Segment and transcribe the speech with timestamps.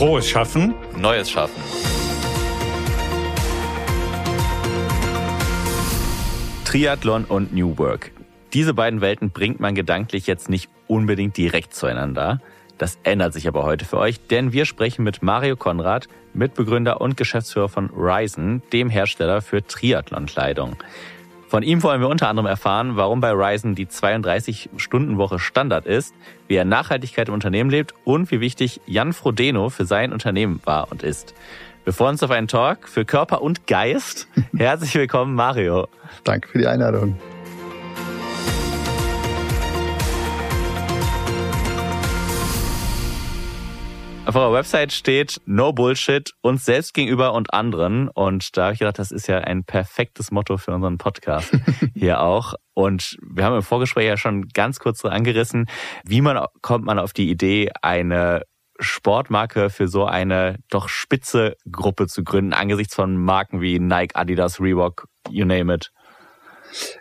[0.00, 0.72] Frohes Schaffen.
[0.96, 1.62] Neues Schaffen.
[6.64, 8.10] Triathlon und New Work.
[8.54, 12.40] Diese beiden Welten bringt man gedanklich jetzt nicht unbedingt direkt zueinander.
[12.78, 17.18] Das ändert sich aber heute für euch, denn wir sprechen mit Mario Konrad, Mitbegründer und
[17.18, 20.76] Geschäftsführer von Ryzen, dem Hersteller für Triathlon-Kleidung.
[21.50, 26.14] Von ihm wollen wir unter anderem erfahren, warum bei Ryzen die 32-Stunden-Woche Standard ist,
[26.46, 30.92] wie er Nachhaltigkeit im Unternehmen lebt und wie wichtig Jan Frodeno für sein Unternehmen war
[30.92, 31.34] und ist.
[31.82, 34.28] Wir freuen uns auf einen Talk für Körper und Geist.
[34.56, 35.88] Herzlich willkommen, Mario.
[36.22, 37.18] Danke für die Einladung.
[44.30, 48.08] Auf eurer Website steht No Bullshit, uns selbst gegenüber und anderen.
[48.08, 51.50] Und da habe ich gedacht, das ist ja ein perfektes Motto für unseren Podcast
[51.96, 52.54] hier auch.
[52.72, 55.66] Und wir haben im Vorgespräch ja schon ganz kurz angerissen,
[56.04, 58.42] wie man kommt man auf die Idee, eine
[58.78, 64.60] Sportmarke für so eine doch spitze Gruppe zu gründen, angesichts von Marken wie Nike, Adidas,
[64.60, 65.90] Reebok, you name it.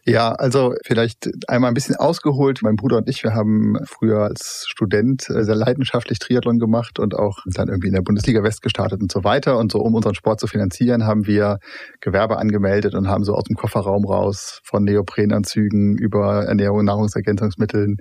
[0.06, 2.60] Ja, also vielleicht einmal ein bisschen ausgeholt.
[2.62, 7.16] Mein Bruder und ich, wir haben früher als Student äh, sehr leidenschaftlich Triathlon gemacht und
[7.16, 9.58] auch dann irgendwie in der Bundesliga West gestartet und so weiter.
[9.58, 11.60] Und so, um unseren Sport zu finanzieren, haben wir
[12.02, 17.98] Gewerbe angemeldet und haben so aus dem Kofferraum raus von Neoprenanzügen über Ernährung, Nahrungsergänzungsmitteln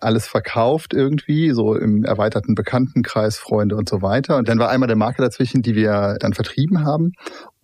[0.00, 4.36] alles verkauft irgendwie, so im erweiterten Bekanntenkreis, Freunde und so weiter.
[4.36, 7.12] Und dann war einmal der Marke dazwischen, die wir dann vertrieben haben.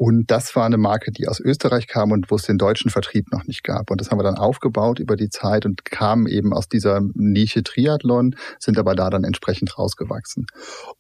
[0.04, 3.30] Und das war eine Marke, die aus Österreich kam und wo es den deutschen Vertrieb
[3.30, 3.88] noch nicht gab.
[3.88, 7.62] Und das haben wir dann aufgebaut über die Zeit und kamen eben aus dieser Nische
[7.62, 10.46] Triathlon, sind aber da dann entsprechend rausgewachsen.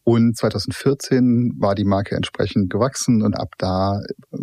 [0.04, 3.98] Und 2014 war die Marke entsprechend gewachsen und ab da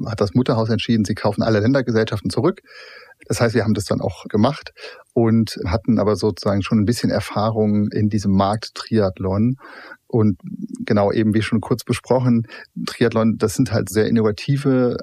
[0.05, 2.59] hat das Mutterhaus entschieden, sie kaufen alle Ländergesellschaften zurück.
[3.27, 4.71] Das heißt, wir haben das dann auch gemacht
[5.13, 9.55] und hatten aber sozusagen schon ein bisschen Erfahrung in diesem Markt Triathlon
[10.09, 10.39] und
[10.85, 12.47] genau eben wie schon kurz besprochen,
[12.87, 14.97] Triathlon, das sind halt sehr innovative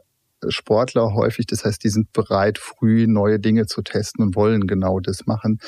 [0.49, 1.47] Sportler häufig.
[1.47, 5.61] Das heißt, die sind bereit, früh neue Dinge zu testen und wollen genau das machen.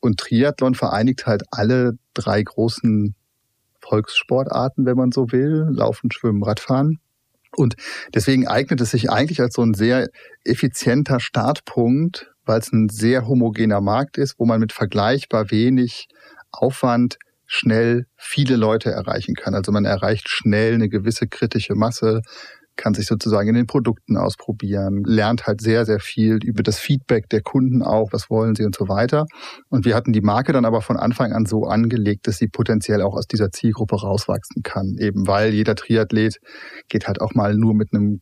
[0.00, 3.14] Und Triathlon vereinigt halt alle drei großen
[3.80, 5.66] Volkssportarten, wenn man so will.
[5.70, 6.98] Laufen, Schwimmen, Radfahren.
[7.56, 7.74] Und
[8.14, 10.08] deswegen eignet es sich eigentlich als so ein sehr
[10.44, 16.06] effizienter Startpunkt, weil es ein sehr homogener Markt ist, wo man mit vergleichbar wenig
[16.52, 19.54] Aufwand schnell viele Leute erreichen kann.
[19.54, 22.20] Also man erreicht schnell eine gewisse kritische Masse,
[22.76, 27.28] kann sich sozusagen in den Produkten ausprobieren, lernt halt sehr, sehr viel über das Feedback
[27.28, 29.26] der Kunden auch, was wollen sie und so weiter.
[29.68, 33.02] Und wir hatten die Marke dann aber von Anfang an so angelegt, dass sie potenziell
[33.02, 34.96] auch aus dieser Zielgruppe rauswachsen kann.
[34.98, 36.38] Eben weil jeder Triathlet
[36.88, 38.20] geht halt auch mal nur mit einem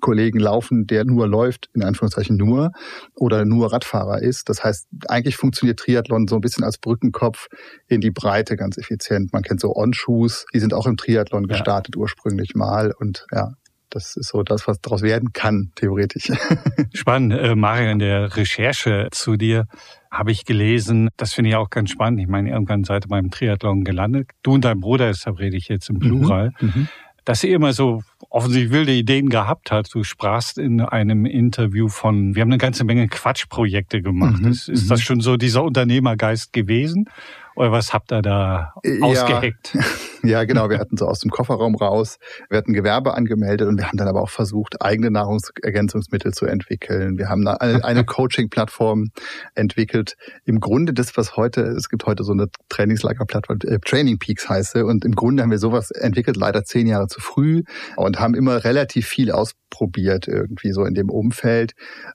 [0.00, 2.72] Kollegen laufen, der nur läuft, in Anführungszeichen nur,
[3.14, 4.48] oder nur Radfahrer ist.
[4.48, 7.48] Das heißt, eigentlich funktioniert Triathlon so ein bisschen als Brückenkopf
[7.86, 9.32] in die Breite ganz effizient.
[9.32, 12.00] Man kennt so On-Shoes, die sind auch im Triathlon gestartet ja.
[12.00, 13.52] ursprünglich mal und ja,
[13.90, 16.32] das ist so das, was daraus werden kann, theoretisch.
[16.94, 17.32] Spannend.
[17.32, 19.66] Äh, Mario, in der Recherche zu dir
[20.10, 22.20] habe ich gelesen, das finde ich auch ganz spannend.
[22.20, 24.30] Ich meine, irgendwann seid ihr beim Triathlon gelandet.
[24.42, 26.52] Du und dein Bruder, deshalb rede ich jetzt im Plural.
[26.60, 26.88] Mhm, mhm
[27.24, 29.88] dass er immer so offensichtlich wilde Ideen gehabt hat.
[29.92, 34.42] Du sprachst in einem Interview von, wir haben eine ganze Menge Quatschprojekte gemacht.
[34.42, 35.04] Mhm, ist, ist das mhm.
[35.04, 37.08] schon so dieser Unternehmergeist gewesen?
[37.54, 39.74] Oder was habt ihr da ausgeheckt?
[39.74, 39.80] Ja,
[40.44, 40.70] genau.
[40.70, 42.18] Wir hatten so aus dem Kofferraum raus,
[42.48, 47.18] wir hatten Gewerbe angemeldet und wir haben dann aber auch versucht, eigene Nahrungsergänzungsmittel zu entwickeln.
[47.18, 49.10] Wir haben eine, eine Coaching-Plattform
[49.54, 50.16] entwickelt.
[50.44, 54.76] Im Grunde das, was heute, es gibt heute so eine Trainingslager-Plattform, äh, Training Peaks heißt
[54.76, 57.62] Und im Grunde haben wir sowas entwickelt, leider zehn Jahre zu früh
[57.96, 61.72] und haben immer relativ viel ausprobiert irgendwie so in dem Umfeld.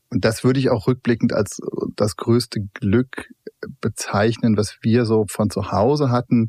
[0.09, 1.62] Und das würde ich auch rückblickend als
[1.96, 3.30] das größte Glück
[3.81, 6.48] bezeichnen, was wir so von zu Hause hatten,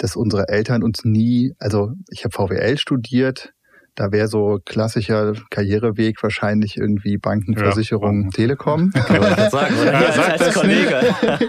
[0.00, 3.52] dass unsere Eltern uns nie, also ich habe VWL studiert,
[3.96, 8.30] da wäre so klassischer Karriereweg wahrscheinlich irgendwie Bankenversicherung, ja.
[8.30, 8.90] Telekom.
[8.94, 9.92] Kann man das sagen, oder?
[9.92, 11.00] Ja, sag das Kollege.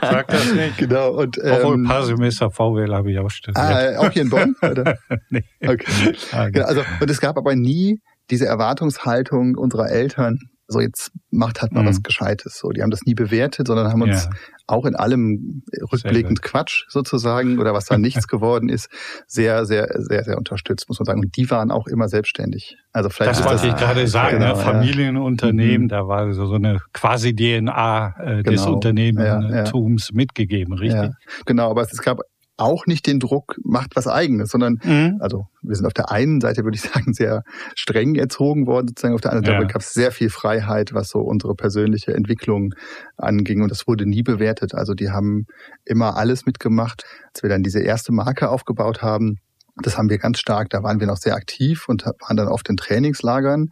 [0.01, 0.77] Sag das nicht.
[0.77, 1.11] Genau.
[1.13, 3.57] Und, ähm, Obwohl ein paar Semester VWL habe ich auch studiert.
[3.57, 4.55] Ah, auch hier in Bonn?
[4.61, 4.97] Oder?
[5.29, 5.43] nee.
[5.65, 6.13] Okay.
[6.33, 6.65] Ah, genau.
[6.65, 10.39] Also, und es gab aber nie diese Erwartungshaltung unserer Eltern,
[10.71, 11.87] so jetzt macht halt mal mhm.
[11.87, 12.57] was Gescheites.
[12.57, 14.31] So, die haben das nie bewertet, sondern haben uns ja.
[14.67, 18.89] auch in allem rückblickend Quatsch sozusagen oder was da nichts geworden ist,
[19.27, 21.19] sehr, sehr, sehr, sehr unterstützt, muss man sagen.
[21.19, 22.77] Und die waren auch immer selbstständig.
[22.93, 24.61] Also vielleicht das wollte ich gerade sagen, genau, ne?
[24.61, 26.01] Familienunternehmen, ja.
[26.01, 26.03] Mhm.
[26.03, 31.11] da war so, so eine quasi DNA äh, des genau, Unternehmertums ja, mitgegeben, richtig?
[31.45, 32.19] Genau, aber es gab
[32.61, 35.17] auch nicht den Druck, macht was eigenes, sondern mhm.
[35.19, 37.43] also wir sind auf der einen Seite, würde ich sagen, sehr
[37.75, 39.67] streng erzogen worden, sozusagen auf der anderen Seite ja.
[39.67, 42.73] gab es sehr viel Freiheit, was so unsere persönliche Entwicklung
[43.17, 44.73] anging und das wurde nie bewertet.
[44.75, 45.45] Also die haben
[45.85, 47.03] immer alles mitgemacht.
[47.33, 49.37] Als wir dann diese erste Marke aufgebaut haben,
[49.77, 52.67] Das haben wir ganz stark, da waren wir noch sehr aktiv und waren dann oft
[52.69, 53.69] in Trainingslagern.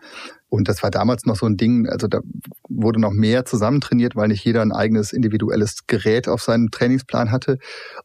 [0.49, 2.21] Und das war damals noch so ein Ding, also da
[2.67, 7.57] wurde noch mehr zusammentrainiert, weil nicht jeder ein eigenes individuelles Gerät auf seinem Trainingsplan hatte.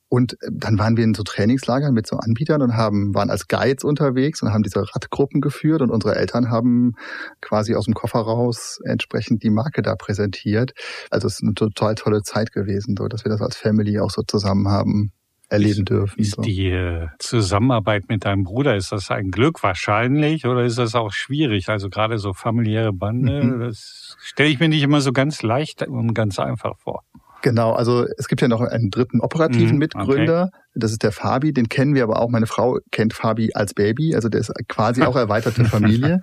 [0.08, 3.82] Und dann waren wir in so Trainingslagern mit so Anbietern und haben, waren als Guides
[3.82, 6.92] unterwegs und haben diese Radgruppen geführt und unsere Eltern haben
[7.40, 10.72] quasi aus dem Koffer raus entsprechend die Marke da präsentiert.
[11.10, 14.10] Also es ist eine total tolle Zeit gewesen, so dass wir das als Family auch
[14.10, 15.12] so zusammen haben
[15.48, 16.18] erleben dürfen.
[16.20, 16.42] Ist so.
[16.42, 21.12] die äh, Zusammenarbeit mit deinem Bruder, ist das ein Glück wahrscheinlich oder ist das auch
[21.12, 21.68] schwierig?
[21.68, 23.60] Also gerade so familiäre Bande, mhm.
[23.60, 27.02] das stelle ich mir nicht immer so ganz leicht und ganz einfach vor.
[27.42, 30.62] Genau, also es gibt ja noch einen dritten operativen mhm, Mitgründer, okay.
[30.76, 34.14] das ist der Fabi, den kennen wir aber auch, meine Frau kennt Fabi als Baby,
[34.14, 36.22] also der ist quasi auch erweiterte Familie.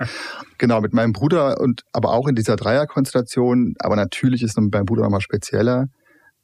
[0.57, 4.73] genau, mit meinem Bruder und aber auch in dieser Dreierkonstellation, aber natürlich ist es mit
[4.73, 5.89] meinem Bruder nochmal spezieller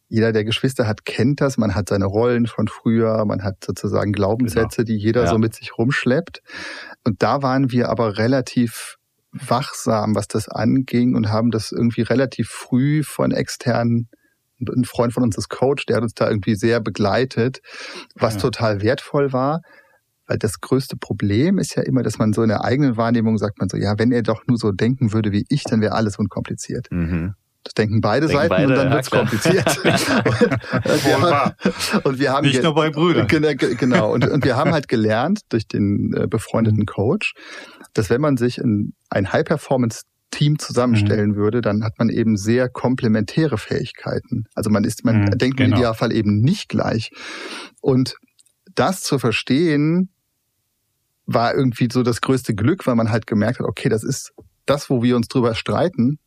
[0.10, 1.58] jeder, der Geschwister hat, kennt das.
[1.58, 4.98] Man hat seine Rollen von früher, man hat sozusagen Glaubenssätze, genau.
[4.98, 5.30] die jeder ja.
[5.30, 6.42] so mit sich rumschleppt.
[7.04, 8.98] Und da waren wir aber relativ
[9.32, 14.10] wachsam, was das anging und haben das irgendwie relativ früh von externen
[14.60, 17.60] ein Freund von uns ist Coach, der hat uns da irgendwie sehr begleitet,
[18.16, 18.40] was ja.
[18.42, 19.62] total wertvoll war.
[20.26, 23.60] Weil das größte Problem ist ja immer, dass man so in der eigenen Wahrnehmung sagt
[23.60, 26.18] man so, ja, wenn er doch nur so denken würde wie ich, dann wäre alles
[26.18, 26.88] unkompliziert.
[26.92, 27.36] Mhm.
[27.68, 29.78] Das denken beide denken Seiten beide, und dann wird's ja, kompliziert.
[29.84, 31.54] und, wir haben,
[32.04, 33.28] und wir haben nicht nur bei Brüdern.
[33.28, 34.14] Genau.
[34.14, 37.34] Und, und wir haben halt gelernt durch den äh, befreundeten Coach,
[37.94, 41.36] dass wenn man sich in ein High-Performance Team zusammenstellen mhm.
[41.36, 44.46] würde, dann hat man eben sehr komplementäre Fähigkeiten.
[44.56, 45.76] Also man ist, man mhm, denkt genau.
[45.76, 47.12] im Idealfall eben nicht gleich.
[47.82, 48.16] Und
[48.76, 50.10] das zu verstehen,
[51.26, 54.32] war irgendwie so das größte Glück, weil man halt gemerkt hat, okay, das ist
[54.66, 56.18] das, wo wir uns drüber streiten,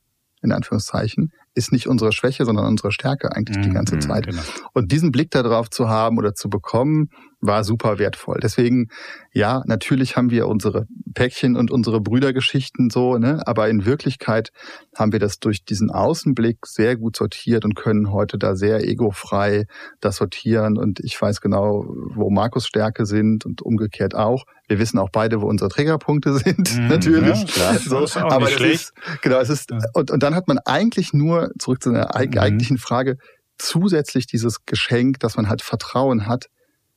[0.43, 4.27] in Anführungszeichen, ist nicht unsere Schwäche, sondern unsere Stärke eigentlich mhm, die ganze mhm, Zeit.
[4.27, 4.43] Genau.
[4.73, 7.11] Und diesen Blick darauf zu haben oder zu bekommen,
[7.41, 8.39] war super wertvoll.
[8.43, 8.89] Deswegen,
[9.33, 13.43] ja, natürlich haben wir unsere Päckchen und unsere Brüdergeschichten so, ne?
[13.47, 14.51] aber in Wirklichkeit
[14.97, 19.67] haben wir das durch diesen Außenblick sehr gut sortiert und können heute da sehr egofrei
[20.01, 20.77] das sortieren.
[20.77, 21.85] Und ich weiß genau,
[22.15, 24.45] wo Markus Stärke sind und umgekehrt auch.
[24.69, 27.57] Wir wissen auch beide, wo unsere Trägerpunkte sind, mhm, natürlich.
[27.57, 27.75] Ja.
[27.75, 28.93] So, aber das ist,
[29.23, 32.39] genau, es ist, und, und dann hat man eigentlich nur, zurück zu einer mhm.
[32.39, 33.17] eigentlichen Frage,
[33.59, 36.47] zusätzlich dieses Geschenk, dass man halt Vertrauen hat,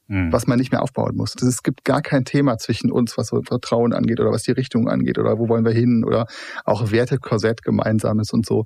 [0.08, 0.32] mhm.
[0.32, 1.36] was man nicht mehr aufbauen muss.
[1.36, 5.18] Es gibt gar kein Thema zwischen uns, was Vertrauen angeht oder was die Richtung angeht
[5.18, 6.28] oder wo wollen wir hin oder
[6.66, 8.66] auch Wertekorsett gemeinsames und so.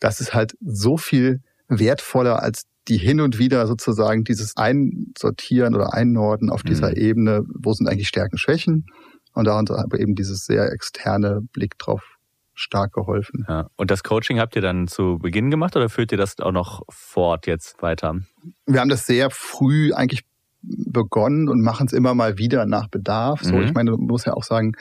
[0.00, 5.92] Das ist halt so viel wertvoller als die hin und wieder sozusagen dieses Einsortieren oder
[5.92, 6.96] Einnorden auf dieser mhm.
[6.96, 8.86] Ebene, wo sind eigentlich Stärken, Schwächen
[9.34, 12.16] und da aber eben dieses sehr externe Blick drauf
[12.54, 13.44] stark geholfen.
[13.48, 13.68] Ja.
[13.76, 16.82] Und das Coaching habt ihr dann zu Beginn gemacht oder führt ihr das auch noch
[16.88, 18.18] fort jetzt weiter?
[18.64, 20.24] Wir haben das sehr früh eigentlich
[20.66, 23.42] begonnen und machen es immer mal wieder nach Bedarf.
[23.42, 23.62] So, mhm.
[23.62, 24.72] ich meine, man muss ja auch sagen,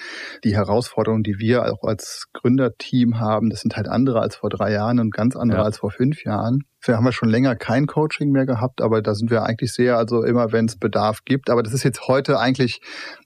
[0.44, 4.72] die Herausforderungen, die wir auch als Gründerteam haben, das sind halt andere als vor drei
[4.72, 5.64] Jahren und ganz andere ja.
[5.64, 6.64] als vor fünf Jahren.
[6.82, 9.98] Wir haben ja schon länger kein Coaching mehr gehabt, aber da sind wir eigentlich sehr,
[9.98, 11.50] also immer wenn es Bedarf gibt.
[11.50, 12.82] Aber das ist jetzt heute eigentlich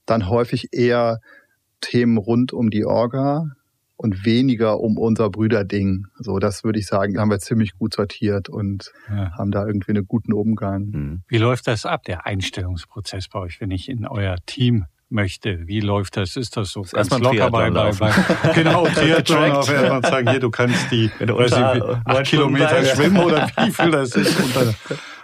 [0.06, 1.20] dann häufig eher
[1.82, 3.46] Themen rund um die Orga,
[4.00, 6.08] und weniger um unser Brüderding.
[6.18, 9.34] So, das würde ich sagen, haben wir ziemlich gut sortiert und ja.
[9.38, 10.94] haben da irgendwie einen guten Umgang.
[10.94, 11.22] Hm.
[11.28, 15.68] Wie läuft das ab, der Einstellungsprozess bei euch, wenn ich in euer Team möchte.
[15.68, 16.38] Wie läuft das?
[16.38, 20.40] Ist das so das ganz locker bei, bei, bei genau Triathlon auf erstmal sagen, hier
[20.40, 24.76] du kannst die wenn du unter, acht Kilometer schwimmen oder wie viel das ist unter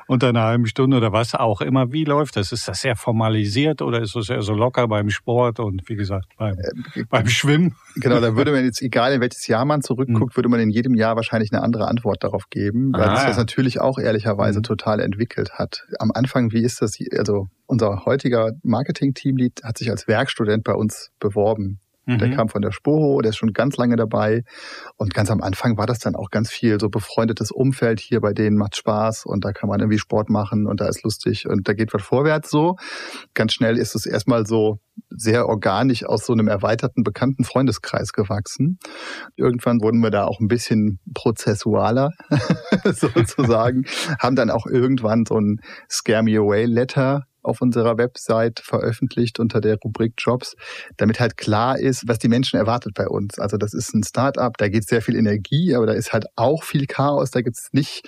[0.08, 1.92] unter einer halben Stunde oder was auch immer.
[1.92, 2.52] Wie läuft das?
[2.52, 6.28] Ist das sehr formalisiert oder ist das eher so locker beim Sport und wie gesagt
[6.38, 7.76] beim, äh, beim Schwimmen?
[7.96, 10.36] Genau, da würde man jetzt, egal in welches Jahr man zurückguckt, hm.
[10.38, 13.38] würde man in jedem Jahr wahrscheinlich eine andere Antwort darauf geben, weil ah, sich das
[13.38, 14.64] natürlich auch ehrlicherweise hm.
[14.64, 15.86] total entwickelt hat.
[16.00, 16.98] Am Anfang, wie ist das?
[17.18, 22.20] Also unser heutiger Marketing-Teamlead hat sich als Werkstudent bei uns beworben Mhm.
[22.20, 24.44] Der kam von der Spoho, der ist schon ganz lange dabei.
[24.98, 28.34] Und ganz am Anfang war das dann auch ganz viel so befreundetes Umfeld hier bei
[28.34, 31.68] denen macht Spaß und da kann man irgendwie Sport machen und da ist lustig und
[31.68, 32.76] da geht was vorwärts so.
[33.34, 38.80] Ganz schnell ist es erstmal so sehr organisch aus so einem erweiterten bekannten Freundeskreis gewachsen.
[39.36, 42.12] Irgendwann wurden wir da auch ein bisschen prozessualer
[42.86, 43.86] sozusagen,
[44.20, 45.60] haben dann auch irgendwann so ein
[45.90, 50.56] Scare Me Away Letter auf unserer Website veröffentlicht unter der Rubrik Jobs,
[50.98, 53.40] damit halt klar ist, was die Menschen erwartet bei uns.
[53.40, 56.64] Also das ist ein Start-up, da geht sehr viel Energie, aber da ist halt auch
[56.64, 57.32] viel Chaos.
[57.32, 58.08] Da gibt es nicht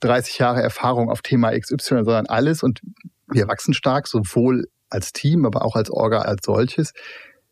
[0.00, 2.62] 30 Jahre Erfahrung auf Thema XY, sondern alles.
[2.62, 2.80] Und
[3.28, 6.92] wir wachsen stark, sowohl als Team, aber auch als Orga als solches.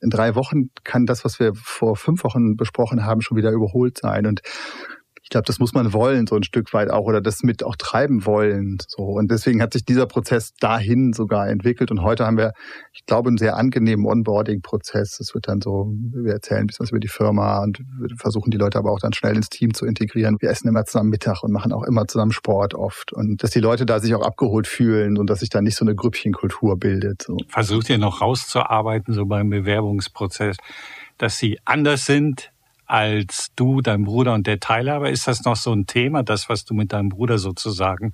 [0.00, 3.98] In drei Wochen kann das, was wir vor fünf Wochen besprochen haben, schon wieder überholt
[3.98, 4.26] sein.
[4.26, 4.42] Und
[5.24, 7.76] ich glaube, das muss man wollen, so ein Stück weit auch, oder das mit auch
[7.76, 8.76] treiben wollen.
[8.86, 9.04] So.
[9.04, 11.90] Und deswegen hat sich dieser Prozess dahin sogar entwickelt.
[11.90, 12.52] Und heute haben wir,
[12.92, 15.20] ich glaube, einen sehr angenehmen Onboarding-Prozess.
[15.20, 17.82] Es wird dann so, wir erzählen ein bisschen was über die Firma und
[18.18, 20.36] versuchen die Leute aber auch dann schnell ins Team zu integrieren.
[20.40, 23.14] Wir essen immer zusammen Mittag und machen auch immer zusammen Sport oft.
[23.14, 25.86] Und dass die Leute da sich auch abgeholt fühlen und dass sich da nicht so
[25.86, 27.22] eine Grüppchenkultur bildet.
[27.22, 27.38] So.
[27.48, 30.58] Versucht ihr noch rauszuarbeiten, so beim Bewerbungsprozess,
[31.16, 32.50] dass sie anders sind
[32.86, 35.10] als du, dein Bruder und der Teilhaber?
[35.10, 38.12] Ist das noch so ein Thema, das, was du mit deinem Bruder sozusagen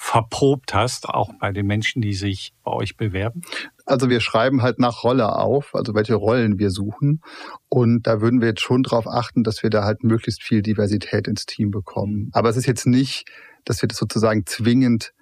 [0.00, 3.42] verprobt hast, auch bei den Menschen, die sich bei euch bewerben?
[3.84, 7.20] Also wir schreiben halt nach Rolle auf, also welche Rollen wir suchen.
[7.68, 11.26] Und da würden wir jetzt schon darauf achten, dass wir da halt möglichst viel Diversität
[11.26, 12.30] ins Team bekommen.
[12.32, 13.24] Aber es ist jetzt nicht,
[13.64, 15.12] dass wir das sozusagen zwingend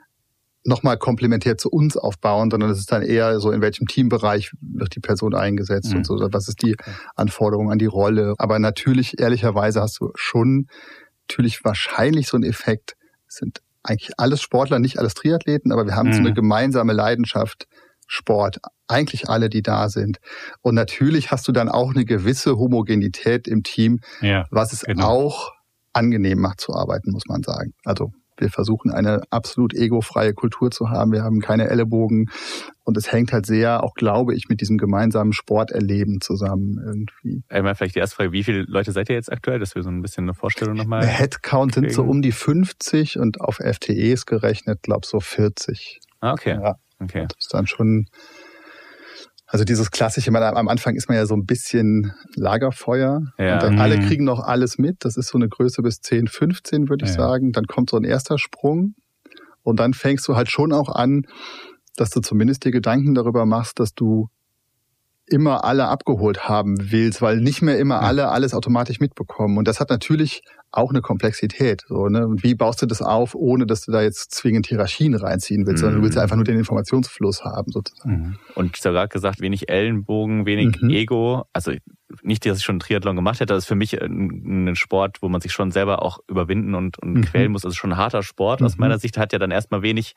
[0.66, 4.94] nochmal komplementär zu uns aufbauen, sondern es ist dann eher so, in welchem Teambereich wird
[4.94, 5.98] die Person eingesetzt mhm.
[5.98, 6.76] und so, was ist die
[7.14, 8.34] Anforderung an die Rolle.
[8.38, 10.66] Aber natürlich, ehrlicherweise hast du schon
[11.28, 12.96] natürlich wahrscheinlich so einen Effekt,
[13.28, 16.12] es sind eigentlich alles Sportler, nicht alles Triathleten, aber wir haben mhm.
[16.12, 16.34] so eine mhm.
[16.34, 17.66] gemeinsame Leidenschaft,
[18.08, 18.58] Sport,
[18.88, 20.18] eigentlich alle, die da sind.
[20.62, 25.06] Und natürlich hast du dann auch eine gewisse Homogenität im Team, ja, was es genau.
[25.08, 25.52] auch
[25.92, 27.72] angenehm macht zu arbeiten, muss man sagen.
[27.84, 31.12] Also wir versuchen eine absolut egofreie Kultur zu haben.
[31.12, 32.30] Wir haben keine Ellenbogen.
[32.84, 37.42] Und es hängt halt sehr, auch glaube ich, mit diesem gemeinsamen Sporterleben zusammen irgendwie.
[37.48, 39.90] Einmal vielleicht die erste Frage, wie viele Leute seid ihr jetzt aktuell, dass wir so
[39.90, 41.04] ein bisschen eine Vorstellung nochmal.
[41.04, 41.88] Headcount kriegen.
[41.88, 46.00] sind so um die 50 und auf FTEs gerechnet, glaube so 40.
[46.20, 46.58] Ah, okay.
[46.60, 46.76] Ja.
[46.98, 47.26] Okay.
[47.28, 48.06] Das ist dann schon
[49.46, 53.20] also dieses klassische, man, am Anfang ist man ja so ein bisschen Lagerfeuer.
[53.38, 53.54] Ja.
[53.54, 54.06] Und dann alle mhm.
[54.06, 55.04] kriegen noch alles mit.
[55.04, 57.16] Das ist so eine Größe bis 10, 15, würde ich ja.
[57.16, 57.52] sagen.
[57.52, 58.94] Dann kommt so ein erster Sprung.
[59.62, 61.22] Und dann fängst du halt schon auch an,
[61.96, 64.28] dass du zumindest dir Gedanken darüber machst, dass du
[65.28, 69.58] immer alle abgeholt haben willst, weil nicht mehr immer alle alles automatisch mitbekommen.
[69.58, 71.82] Und das hat natürlich auch eine Komplexität.
[71.88, 72.26] So, ne?
[72.26, 75.82] Und wie baust du das auf, ohne dass du da jetzt zwingend Hierarchien reinziehen willst,
[75.82, 75.86] mhm.
[75.86, 76.22] sondern du willst mhm.
[76.22, 78.12] einfach nur den Informationsfluss haben, sozusagen.
[78.12, 78.38] Mhm.
[78.54, 80.90] Und du hast gerade gesagt, wenig Ellenbogen, wenig mhm.
[80.90, 81.44] Ego.
[81.52, 81.72] Also
[82.22, 85.28] nicht, dass ich schon Triathlon gemacht hätte, das ist für mich ein, ein Sport, wo
[85.28, 87.22] man sich schon selber auch überwinden und, und mhm.
[87.22, 87.62] quälen muss.
[87.62, 88.62] Das ist schon ein harter Sport.
[88.62, 88.82] Aus mhm.
[88.82, 90.14] meiner Sicht hat ja dann erstmal wenig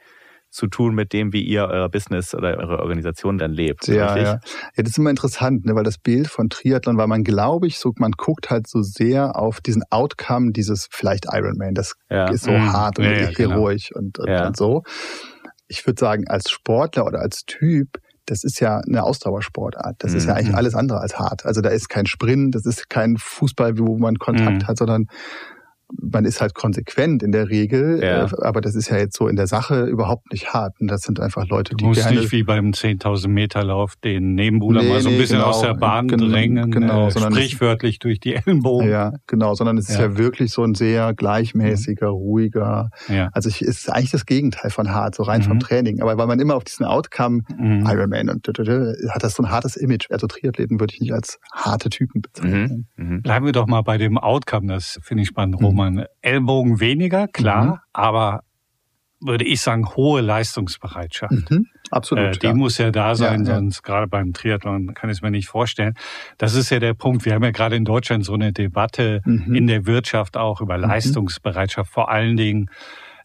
[0.50, 3.88] zu tun mit dem, wie ihr euer Business oder eure Organisation dann lebt.
[3.88, 4.24] Ja, richtig?
[4.24, 4.34] ja.
[4.34, 7.78] ja, das ist immer interessant, ne, weil das Bild von Triathlon, weil man glaube ich,
[7.78, 12.30] so man guckt halt so sehr auf diesen Outcome dieses vielleicht Ironman, das ja.
[12.30, 12.74] ist so mhm.
[12.74, 14.00] hart und ja, heroisch genau.
[14.00, 14.84] und, und, und so.
[15.68, 19.96] Ich würde sagen, als Sportler oder als Typ das ist ja eine Ausdauersportart.
[20.00, 20.18] Das mhm.
[20.18, 20.56] ist ja eigentlich mhm.
[20.56, 21.46] alles andere als hart.
[21.46, 24.68] Also da ist kein Sprint, das ist kein Fußball, wo man Kontakt mhm.
[24.68, 25.08] hat, sondern
[25.92, 28.26] man ist halt konsequent in der Regel, ja.
[28.26, 30.80] Äh, aber das ist ja jetzt so in der Sache überhaupt nicht hart.
[30.80, 32.20] Und das sind einfach Leute, die du musst gerne...
[32.20, 35.62] nicht wie beim 10.000 Meter Lauf den Nebenbuhler nee, mal so ein bisschen genau, aus
[35.62, 38.90] der Bahn gen drängen, genau, äh, sprichwörtlich es, durch die Ellenbogen.
[38.90, 42.18] Ja, genau, sondern es ist ja, ja wirklich so ein sehr gleichmäßiger, mhm.
[42.18, 43.30] ruhiger, ja.
[43.34, 45.46] also es ist eigentlich das Gegenteil von hart, so rein mhm.
[45.46, 46.02] vom Training.
[46.02, 47.86] Aber weil man immer auf diesen Outcome, mhm.
[47.88, 50.08] Ironman und hat das so ein hartes Image.
[50.10, 52.88] Also Triathleten würde ich nicht als harte Typen bezeichnen.
[52.96, 53.06] Mhm.
[53.06, 53.22] Mhm.
[53.22, 57.28] Bleiben wir doch mal bei dem Outcome, das finde ich spannend, Roman man Ellbogen weniger,
[57.28, 57.80] klar, mhm.
[57.94, 58.44] aber
[59.22, 61.52] würde ich sagen, hohe Leistungsbereitschaft.
[61.52, 62.38] Mhm, absolut.
[62.38, 62.54] Äh, die ja.
[62.54, 63.82] muss ja da sein, ja, sonst ja.
[63.84, 65.94] gerade beim Triathlon kann ich es mir nicht vorstellen.
[66.38, 67.26] Das ist ja der Punkt.
[67.26, 69.54] Wir haben ja gerade in Deutschland so eine Debatte mhm.
[69.54, 70.84] in der Wirtschaft auch über mhm.
[70.86, 72.70] Leistungsbereitschaft, vor allen Dingen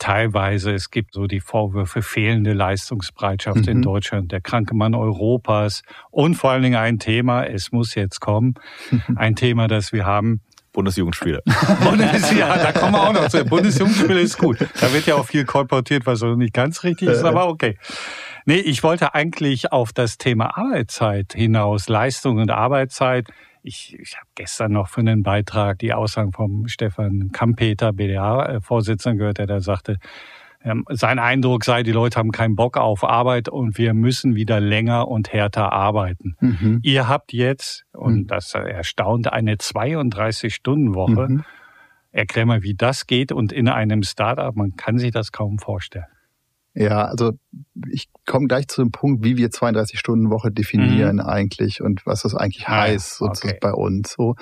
[0.01, 0.73] teilweise.
[0.73, 3.69] Es gibt so die Vorwürfe fehlende Leistungsbereitschaft mhm.
[3.69, 8.21] in Deutschland, der kranke Mann Europas und vor allen Dingen ein Thema, es muss jetzt
[8.21, 8.55] kommen,
[9.17, 10.41] ein Thema, das wir haben,
[11.85, 12.39] Bundesjugendspiele.
[12.39, 13.45] ja, da kommen wir auch noch zu.
[13.45, 14.59] Bundesjugendspiele ist gut.
[14.81, 17.79] Da wird ja auch viel kolportiert, was so nicht ganz richtig ist, aber okay.
[18.47, 23.29] Nee, ich wollte eigentlich auf das Thema Arbeitszeit hinaus, Leistung und Arbeitszeit.
[23.63, 29.39] Ich, ich habe gestern noch für einen Beitrag die Aussagen vom Stefan Kampeter, BDA-Vorsitzenden, gehört,
[29.39, 29.99] der da sagte,
[30.91, 35.09] sein Eindruck sei, die Leute haben keinen Bock auf Arbeit und wir müssen wieder länger
[35.09, 36.37] und härter arbeiten.
[36.41, 36.81] Mhm.
[36.83, 38.27] Ihr habt jetzt, und mhm.
[38.29, 41.29] das erstaunt, eine 32-Stunden-Woche.
[41.29, 41.45] Mhm.
[42.13, 46.07] Erklär mal, wie das geht und in einem Startup, man kann sich das kaum vorstellen.
[46.73, 47.33] Ja, also
[47.91, 51.23] ich komme gleich zu dem Punkt, wie wir 32 Stunden Woche definieren mhm.
[51.23, 53.29] eigentlich und was das eigentlich ah, heißt okay.
[53.29, 54.13] sozusagen bei uns.
[54.13, 54.35] So.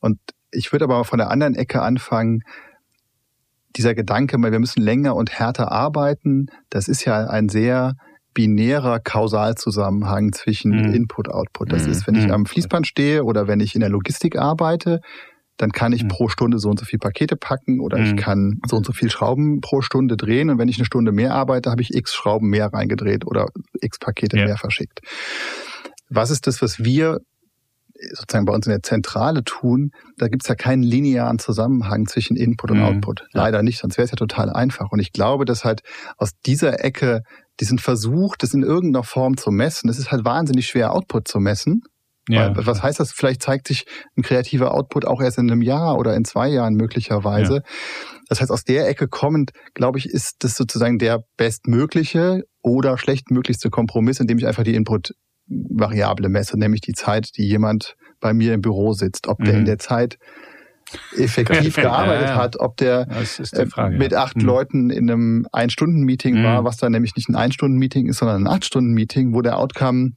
[0.00, 0.18] Und
[0.50, 2.42] ich würde aber mal von der anderen Ecke anfangen
[3.76, 7.94] dieser Gedanke, wir müssen länger und härter arbeiten, das ist ja ein sehr
[8.34, 10.94] binärer Kausalzusammenhang zwischen mhm.
[10.94, 11.72] Input, Output.
[11.72, 11.92] Das mhm.
[11.92, 12.32] ist, wenn ich mhm.
[12.32, 15.00] am Fließband stehe oder wenn ich in der Logistik arbeite,
[15.58, 16.08] dann kann ich mhm.
[16.08, 18.16] pro Stunde so und so viel Pakete packen oder ich mhm.
[18.16, 21.34] kann so und so viel Schrauben pro Stunde drehen und wenn ich eine Stunde mehr
[21.34, 23.46] arbeite, habe ich x Schrauben mehr reingedreht oder
[23.80, 24.46] x Pakete ja.
[24.46, 25.00] mehr verschickt.
[26.08, 27.20] Was ist das, was wir
[28.10, 32.70] sozusagen bei uns in der Zentrale tun, da gibt's ja keinen linearen Zusammenhang zwischen Input
[32.70, 32.84] und mhm.
[32.84, 33.26] Output.
[33.32, 34.90] Leider nicht, sonst wäre es ja total einfach.
[34.90, 35.82] Und ich glaube, dass halt
[36.16, 37.22] aus dieser Ecke
[37.60, 41.38] diesen Versuch, das in irgendeiner Form zu messen, das ist halt wahnsinnig schwer, Output zu
[41.38, 41.82] messen.
[42.28, 42.56] Ja.
[42.56, 43.12] Weil, was heißt das?
[43.12, 43.84] Vielleicht zeigt sich
[44.16, 47.54] ein kreativer Output auch erst in einem Jahr oder in zwei Jahren möglicherweise.
[47.54, 47.62] Ja.
[48.28, 53.70] Das heißt, aus der Ecke kommend, glaube ich, ist das sozusagen der bestmögliche oder schlechtmöglichste
[53.70, 54.76] Kompromiss, indem ich einfach die
[55.52, 59.28] Input-Variable messe, nämlich die Zeit, die jemand bei mir im Büro sitzt.
[59.28, 59.66] Ob der in mhm.
[59.66, 60.18] der Zeit
[61.16, 62.42] effektiv gearbeitet ja, ja.
[62.42, 64.42] hat, ob der äh, Frage, mit acht ja.
[64.42, 64.46] Mhm.
[64.46, 66.44] Leuten in einem Ein-Stunden-Meeting mhm.
[66.44, 70.12] war, was dann nämlich nicht ein Ein-Stunden-Meeting ist, sondern ein Acht-Stunden-Meeting, wo der Outcome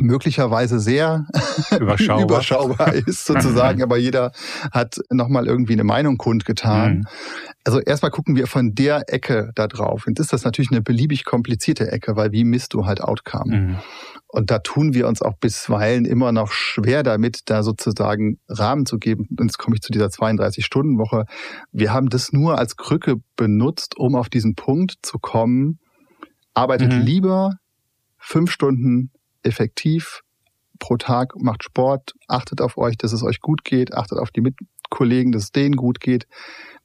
[0.00, 1.26] möglicherweise sehr
[1.80, 4.32] überschaubar, überschaubar ist sozusagen, aber jeder
[4.72, 6.98] hat nochmal irgendwie eine Meinung kundgetan.
[6.98, 7.04] Mhm.
[7.64, 10.06] Also erstmal gucken wir von der Ecke da drauf.
[10.06, 13.56] Und ist das natürlich eine beliebig komplizierte Ecke, weil wie misst du halt Outcome?
[13.56, 13.76] Mhm.
[14.36, 18.98] Und da tun wir uns auch bisweilen immer noch schwer damit, da sozusagen Rahmen zu
[18.98, 19.26] geben.
[19.30, 21.24] Und jetzt komme ich zu dieser 32-Stunden-Woche.
[21.72, 25.78] Wir haben das nur als Krücke benutzt, um auf diesen Punkt zu kommen.
[26.52, 27.00] Arbeitet mhm.
[27.00, 27.54] lieber
[28.18, 29.10] fünf Stunden
[29.42, 30.20] effektiv
[30.78, 34.42] pro Tag, macht Sport, achtet auf euch, dass es euch gut geht, achtet auf die
[34.42, 36.26] Mitkollegen, dass es denen gut geht.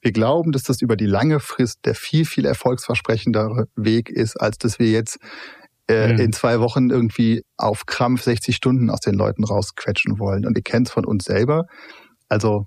[0.00, 4.56] Wir glauben, dass das über die lange Frist der viel, viel erfolgsversprechendere Weg ist, als
[4.56, 5.18] dass wir jetzt
[5.88, 6.18] äh, mhm.
[6.20, 10.46] in zwei Wochen irgendwie auf Krampf 60 Stunden aus den Leuten rausquetschen wollen.
[10.46, 11.64] Und ihr kennt es von uns selber.
[12.28, 12.66] Also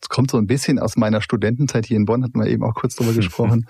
[0.00, 2.74] es kommt so ein bisschen aus meiner Studentenzeit hier in Bonn, hatten wir eben auch
[2.74, 3.66] kurz drüber gesprochen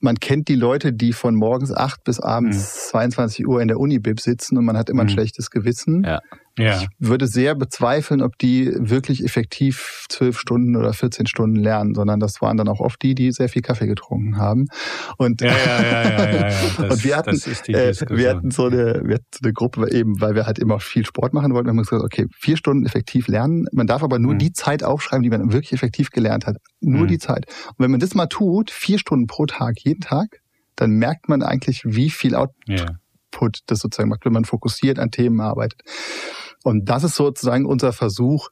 [0.00, 2.90] man kennt die Leute, die von morgens acht bis abends mhm.
[2.90, 5.12] 22 Uhr in der Unibib sitzen und man hat immer ein mhm.
[5.12, 6.04] schlechtes Gewissen.
[6.04, 6.20] Ja.
[6.58, 6.80] Ja.
[6.80, 12.20] Ich würde sehr bezweifeln, ob die wirklich effektiv zwölf Stunden oder 14 Stunden lernen, sondern
[12.20, 14.66] das waren dann auch oft die, die sehr viel Kaffee getrunken haben.
[15.16, 16.48] Und, ja, ja,
[16.78, 20.20] Das, und wir hatten, äh, wir hatten so eine, wir hatten so eine Gruppe eben,
[20.20, 21.66] weil wir halt immer viel Sport machen wollten.
[21.66, 23.66] Wir haben gesagt, okay, vier Stunden effektiv lernen.
[23.72, 24.38] Man darf aber nur mhm.
[24.38, 26.56] die Zeit aufschreiben, die man wirklich effektiv gelernt hat.
[26.80, 27.08] Nur mhm.
[27.08, 27.46] die Zeit.
[27.68, 30.40] Und wenn man das mal tut, vier Stunden pro Tag, jeden Tag,
[30.76, 35.40] dann merkt man eigentlich, wie viel Output das sozusagen macht, wenn man fokussiert an Themen
[35.40, 35.82] arbeitet.
[36.64, 38.48] Und das ist sozusagen unser Versuch.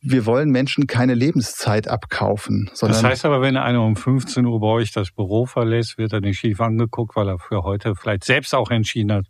[0.00, 2.70] Wir wollen Menschen keine Lebenszeit abkaufen.
[2.74, 6.12] Sondern das heißt aber, wenn einer um 15 Uhr bei euch das Büro verlässt, wird
[6.12, 9.26] er nicht schief angeguckt, weil er für heute vielleicht selbst auch entschieden hat,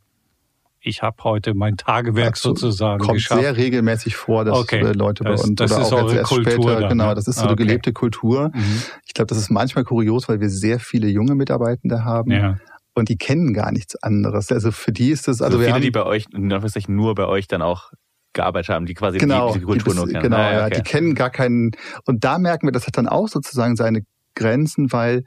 [0.84, 3.40] ich habe heute mein Tagewerk Dazu sozusagen kommt geschafft.
[3.40, 4.80] sehr regelmäßig vor, dass okay.
[4.92, 7.42] Leute bei uns das oder ist auch erst Kultur später, dann, genau, das ist so
[7.42, 7.64] eine okay.
[7.64, 8.50] gelebte Kultur.
[8.52, 8.82] Mhm.
[9.06, 12.32] Ich glaube, das ist manchmal kurios, weil wir sehr viele junge Mitarbeitende haben.
[12.32, 12.56] Ja
[12.94, 14.52] und die kennen gar nichts anderes.
[14.52, 16.26] Also für die ist das also, also wir viele, haben, die bei euch,
[16.88, 17.90] nur bei euch dann auch
[18.32, 20.22] gearbeitet haben, die quasi genau, die, die Kultur die, nur kennen.
[20.22, 20.74] Genau, ah, ja, okay.
[20.76, 21.72] die kennen gar keinen.
[22.04, 24.02] Und da merken wir, das hat dann auch sozusagen seine
[24.34, 25.24] Grenzen, weil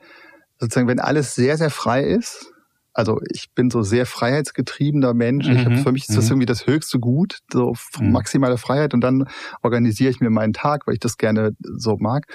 [0.59, 2.51] sozusagen, wenn alles sehr, sehr frei ist,
[2.93, 5.47] also ich bin so sehr freiheitsgetriebener Mensch.
[5.47, 6.31] Mhm, ich hab, für mich ist das mhm.
[6.31, 8.11] irgendwie das höchste Gut, so mhm.
[8.11, 8.93] maximale Freiheit.
[8.93, 9.27] Und dann
[9.61, 12.25] organisiere ich mir meinen Tag, weil ich das gerne so mag.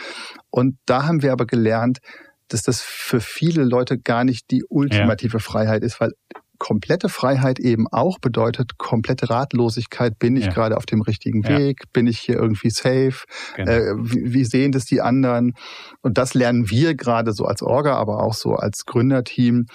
[0.50, 2.00] Und da haben wir aber gelernt,
[2.48, 5.42] dass das für viele Leute gar nicht die ultimative ja.
[5.42, 6.12] Freiheit ist, weil
[6.60, 10.18] komplette Freiheit eben auch bedeutet komplette Ratlosigkeit.
[10.18, 10.52] Bin ich ja.
[10.52, 11.80] gerade auf dem richtigen Weg?
[11.80, 11.90] Ja.
[11.92, 13.24] Bin ich hier irgendwie safe?
[13.56, 13.72] Genau.
[13.72, 15.54] Äh, wie, wie, sehen das die anderen?
[16.02, 19.66] Und das lernen wir gerade so als Orga, aber auch so als Gründerteam.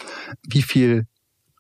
[0.48, 1.08] Wie viel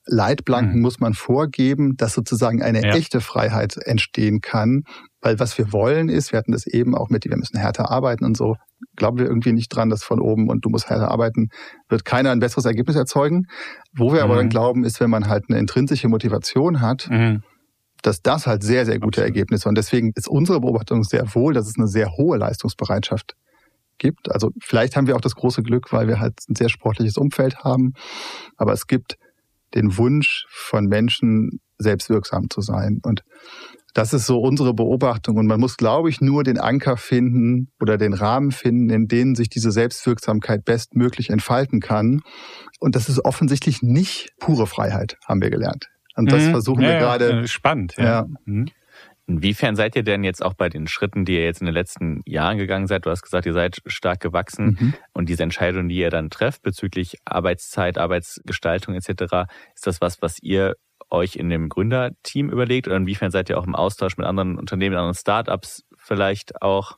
[0.05, 0.81] Leitplanken mhm.
[0.81, 2.95] muss man vorgeben, dass sozusagen eine ja.
[2.95, 4.83] echte Freiheit entstehen kann.
[5.21, 8.23] Weil was wir wollen ist, wir hatten das eben auch mit, wir müssen härter arbeiten
[8.23, 8.55] und so,
[8.95, 11.49] glauben wir irgendwie nicht dran, dass von oben und du musst härter arbeiten,
[11.89, 13.47] wird keiner ein besseres Ergebnis erzeugen.
[13.95, 14.25] Wo wir mhm.
[14.25, 17.43] aber dann glauben, ist, wenn man halt eine intrinsische Motivation hat, mhm.
[18.01, 19.35] dass das halt sehr, sehr gute Absolut.
[19.35, 19.69] Ergebnisse.
[19.69, 23.33] Und deswegen ist unsere Beobachtung sehr wohl, dass es eine sehr hohe Leistungsbereitschaft
[23.97, 24.31] gibt.
[24.31, 27.63] Also vielleicht haben wir auch das große Glück, weil wir halt ein sehr sportliches Umfeld
[27.63, 27.93] haben.
[28.57, 29.15] Aber es gibt
[29.73, 32.99] den Wunsch von Menschen, selbstwirksam zu sein.
[33.03, 33.23] Und
[33.95, 35.37] das ist so unsere Beobachtung.
[35.37, 39.35] Und man muss, glaube ich, nur den Anker finden oder den Rahmen finden, in denen
[39.35, 42.21] sich diese Selbstwirksamkeit bestmöglich entfalten kann.
[42.79, 45.87] Und das ist offensichtlich nicht pure Freiheit, haben wir gelernt.
[46.17, 46.51] Und das mhm.
[46.51, 47.47] versuchen ja, wir gerade.
[47.47, 47.93] Spannend.
[47.97, 48.03] Ja.
[48.03, 48.25] ja.
[48.43, 48.65] Mhm.
[49.27, 52.21] Inwiefern seid ihr denn jetzt auch bei den Schritten, die ihr jetzt in den letzten
[52.25, 53.05] Jahren gegangen seid?
[53.05, 54.93] Du hast gesagt, ihr seid stark gewachsen mhm.
[55.13, 60.37] und diese Entscheidung, die ihr dann trefft bezüglich Arbeitszeit, Arbeitsgestaltung etc., ist das was, was
[60.43, 60.75] ihr
[61.09, 64.95] euch in dem Gründerteam überlegt oder inwiefern seid ihr auch im Austausch mit anderen Unternehmen,
[64.95, 66.97] anderen Startups vielleicht auch?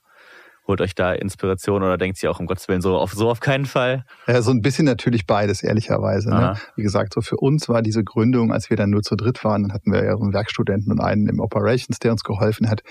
[0.68, 3.40] Holt euch da Inspiration oder denkt ihr auch um Gottes Willen so auf, so auf
[3.40, 4.04] keinen Fall?
[4.28, 6.30] Ja, so ein bisschen natürlich beides, ehrlicherweise.
[6.30, 6.58] Ne?
[6.76, 9.64] Wie gesagt, so für uns war diese Gründung, als wir dann nur zu dritt waren,
[9.64, 12.82] dann hatten wir ja so einen Werkstudenten und einen im Operations, der uns geholfen hat.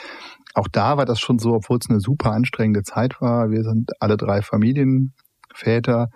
[0.55, 3.51] Auch da war das schon so, obwohl es eine super anstrengende Zeit war.
[3.51, 6.09] Wir sind alle drei Familienväter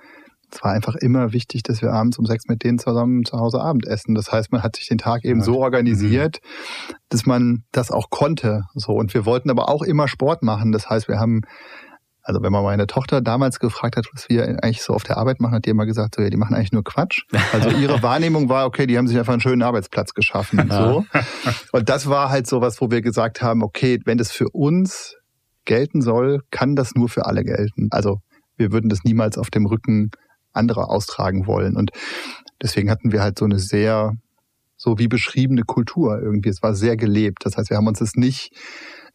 [0.52, 3.60] es war einfach immer wichtig, dass wir abends um sechs mit denen zusammen zu Hause
[3.60, 4.14] Abend essen.
[4.14, 6.94] Das heißt, man hat sich den Tag eben so organisiert, mhm.
[7.08, 8.64] dass man das auch konnte.
[8.74, 10.72] So und wir wollten aber auch immer Sport machen.
[10.72, 11.42] Das heißt, wir haben
[12.22, 15.40] also wenn man meine Tochter damals gefragt hat, was wir eigentlich so auf der Arbeit
[15.40, 17.22] machen, hat die immer gesagt, so, ja, die machen eigentlich nur Quatsch.
[17.52, 20.68] Also ihre Wahrnehmung war, okay, die haben sich einfach einen schönen Arbeitsplatz geschaffen.
[20.70, 21.04] So.
[21.72, 25.16] Und das war halt so was, wo wir gesagt haben, okay, wenn das für uns
[25.64, 27.88] gelten soll, kann das nur für alle gelten.
[27.90, 28.20] Also
[28.56, 30.10] wir würden das niemals auf dem Rücken
[30.52, 31.76] anderer austragen wollen.
[31.76, 31.90] Und
[32.62, 34.12] deswegen hatten wir halt so eine sehr,
[34.76, 36.48] so wie beschriebene Kultur irgendwie.
[36.48, 37.44] Es war sehr gelebt.
[37.44, 38.52] Das heißt, wir haben uns das nicht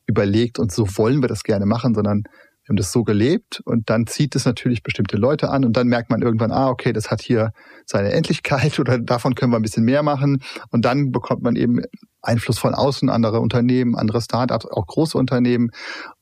[0.08, 2.24] überlegt und so wollen wir das gerne machen, sondern
[2.66, 5.88] wir haben das so gelebt und dann zieht es natürlich bestimmte Leute an und dann
[5.88, 7.52] merkt man irgendwann, ah, okay, das hat hier
[7.86, 11.82] seine Endlichkeit oder davon können wir ein bisschen mehr machen und dann bekommt man eben
[12.24, 15.70] Einfluss von außen, andere Unternehmen, andere Startups, auch große Unternehmen.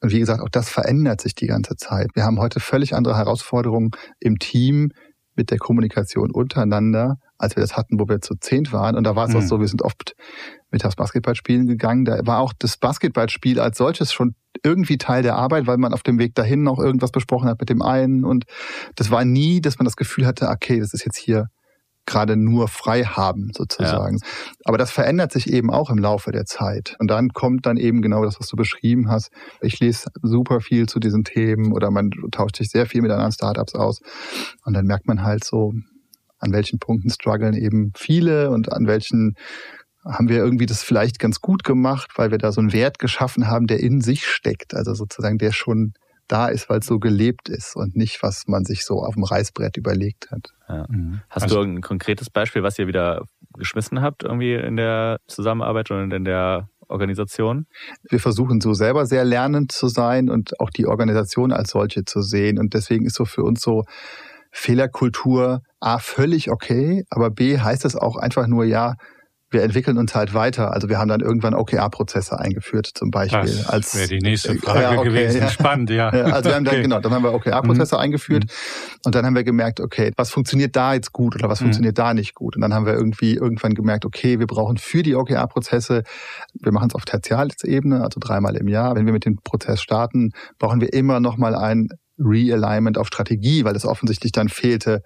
[0.02, 2.10] Und wie gesagt, auch das verändert sich die ganze Zeit.
[2.14, 4.92] Wir haben heute völlig andere Herausforderungen im Team
[5.36, 8.98] mit der Kommunikation untereinander, als wir das hatten, wo wir zu zehnt waren.
[8.98, 9.40] Und da war es mhm.
[9.40, 10.14] auch so, wir sind oft
[10.72, 12.04] mittags Basketball spielen gegangen.
[12.04, 16.04] Da war auch das Basketballspiel als solches schon irgendwie Teil der Arbeit, weil man auf
[16.04, 18.24] dem Weg dahin noch irgendwas besprochen hat mit dem einen.
[18.24, 18.46] Und
[18.96, 21.48] das war nie, dass man das Gefühl hatte, okay, das ist jetzt hier
[22.06, 24.18] gerade nur frei haben sozusagen.
[24.18, 24.28] Ja.
[24.66, 26.96] Aber das verändert sich eben auch im Laufe der Zeit.
[27.00, 29.32] Und dann kommt dann eben genau das, was du beschrieben hast.
[29.62, 33.32] Ich lese super viel zu diesen Themen oder man tauscht sich sehr viel mit anderen
[33.32, 34.02] Startups aus.
[34.66, 35.74] Und dann merkt man halt so,
[36.40, 39.36] an welchen Punkten strugglen eben viele und an welchen
[40.06, 43.48] haben wir irgendwie das vielleicht ganz gut gemacht, weil wir da so einen Wert geschaffen
[43.48, 44.74] haben, der in sich steckt.
[44.74, 45.94] Also sozusagen der schon
[46.28, 49.24] da ist, weil es so gelebt ist und nicht, was man sich so auf dem
[49.24, 50.50] Reißbrett überlegt hat.
[50.68, 50.86] Ja.
[50.90, 51.22] Mhm.
[51.30, 53.26] Hast also, du ein konkretes Beispiel, was ihr wieder
[53.58, 57.68] geschmissen habt, irgendwie in der Zusammenarbeit und in der Organisation?
[58.10, 62.22] Wir versuchen so selber sehr lernend zu sein und auch die Organisation als solche zu
[62.22, 62.58] sehen.
[62.58, 63.84] Und deswegen ist so für uns so
[64.52, 68.96] Fehlerkultur A völlig okay, aber B heißt es auch einfach nur, ja,
[69.54, 70.74] wir entwickeln uns halt weiter.
[70.74, 73.42] Also wir haben dann irgendwann OKR-Prozesse eingeführt zum Beispiel.
[73.42, 75.42] Das als wäre die nächste Frage ja, okay, gewesen.
[75.42, 75.50] Ja.
[75.50, 76.10] Spannend, ja.
[76.10, 78.02] Also wir haben dann, genau, dann haben wir OKR-Prozesse mhm.
[78.02, 79.00] eingeführt mhm.
[79.06, 81.66] und dann haben wir gemerkt, okay, was funktioniert da jetzt gut oder was mhm.
[81.66, 82.56] funktioniert da nicht gut?
[82.56, 86.04] Und dann haben wir irgendwie irgendwann gemerkt, okay, wir brauchen für die OKR-Prozesse,
[86.60, 88.96] wir machen es auf Tertialebene, also dreimal im Jahr.
[88.96, 93.64] Wenn wir mit dem Prozess starten, brauchen wir immer noch mal ein Realignment auf Strategie,
[93.64, 95.02] weil es offensichtlich dann fehlte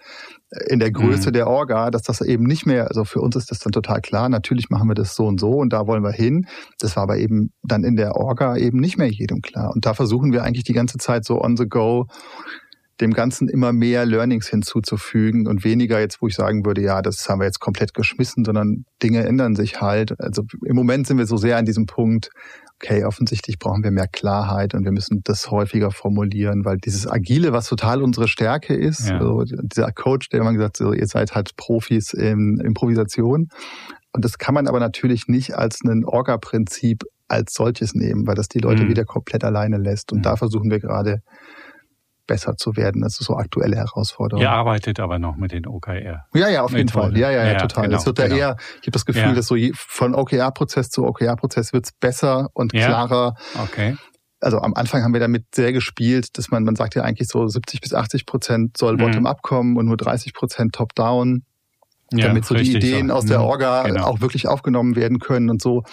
[0.68, 1.34] in der Größe mhm.
[1.34, 4.30] der Orga, dass das eben nicht mehr, also für uns ist das dann total klar,
[4.30, 6.48] natürlich machen wir das so und so und da wollen wir hin.
[6.80, 9.72] Das war aber eben dann in der Orga eben nicht mehr jedem klar.
[9.74, 12.08] Und da versuchen wir eigentlich die ganze Zeit so on the go
[13.02, 17.30] dem Ganzen immer mehr Learnings hinzuzufügen und weniger jetzt, wo ich sagen würde, ja, das
[17.30, 20.20] haben wir jetzt komplett geschmissen, sondern Dinge ändern sich halt.
[20.20, 22.32] Also im Moment sind wir so sehr an diesem Punkt,
[22.82, 27.52] okay, offensichtlich brauchen wir mehr Klarheit und wir müssen das häufiger formulieren, weil dieses Agile,
[27.52, 29.20] was total unsere Stärke ist, ja.
[29.20, 33.50] so, dieser Coach, der immer gesagt so, ihr seid halt Profis in Improvisation.
[34.14, 38.48] Und das kann man aber natürlich nicht als ein Orga-Prinzip als solches nehmen, weil das
[38.48, 38.90] die Leute mhm.
[38.90, 40.12] wieder komplett alleine lässt.
[40.12, 40.24] Und mhm.
[40.24, 41.22] da versuchen wir gerade
[42.28, 43.02] besser zu werden.
[43.02, 44.42] Das ist so aktuelle Herausforderung.
[44.42, 46.26] Ihr arbeitet aber noch mit den OKR.
[46.34, 47.18] Ja, ja, auf jeden Fall.
[47.18, 47.86] Ja, ja, ja, ja total.
[47.86, 48.36] Genau, es wird genau.
[48.36, 49.34] eher, ich habe das Gefühl, ja.
[49.34, 52.86] dass so von OKR-Prozess zu OKR-Prozess wird's besser und ja.
[52.86, 53.36] klarer.
[53.64, 53.96] Okay.
[54.40, 57.48] Also am Anfang haben wir damit sehr gespielt, dass man, man sagt ja eigentlich so
[57.48, 58.98] 70 bis 80 Prozent soll mhm.
[58.98, 61.44] bottom-up kommen und nur 30 Prozent top-down,
[62.12, 63.16] damit so die Ideen so.
[63.16, 63.46] aus der mhm.
[63.46, 64.06] Orga genau.
[64.06, 65.84] auch wirklich aufgenommen werden können und so.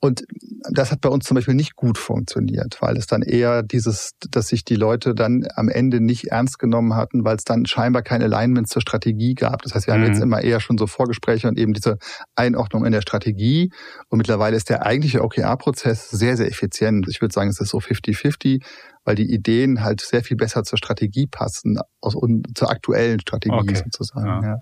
[0.00, 0.24] Und
[0.70, 4.48] das hat bei uns zum Beispiel nicht gut funktioniert, weil es dann eher dieses, dass
[4.48, 8.22] sich die Leute dann am Ende nicht ernst genommen hatten, weil es dann scheinbar kein
[8.22, 9.62] Alignment zur Strategie gab.
[9.62, 9.98] Das heißt, wir mhm.
[9.98, 10.24] haben jetzt mhm.
[10.24, 11.98] immer eher schon so Vorgespräche und eben diese
[12.34, 13.72] Einordnung in der Strategie.
[14.08, 17.06] Und mittlerweile ist der eigentliche OKR-Prozess sehr, sehr effizient.
[17.08, 18.62] Ich würde sagen, es ist so 50-50,
[19.04, 22.16] weil die Ideen halt sehr viel besser zur Strategie passen, aus,
[22.54, 23.76] zur aktuellen Strategie okay.
[23.76, 24.26] sozusagen.
[24.26, 24.42] Ja.
[24.42, 24.56] ja.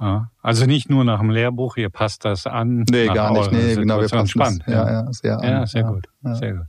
[0.00, 2.84] Ja, also nicht nur nach dem Lehrbuch, ihr passt das an.
[2.90, 3.52] Nee, gar nicht.
[3.52, 4.64] Nee, genau, wir passen spannend.
[4.66, 6.08] Ja, ja, sehr, ja, sehr gut.
[6.22, 6.34] Ja.
[6.34, 6.66] Sehr gut.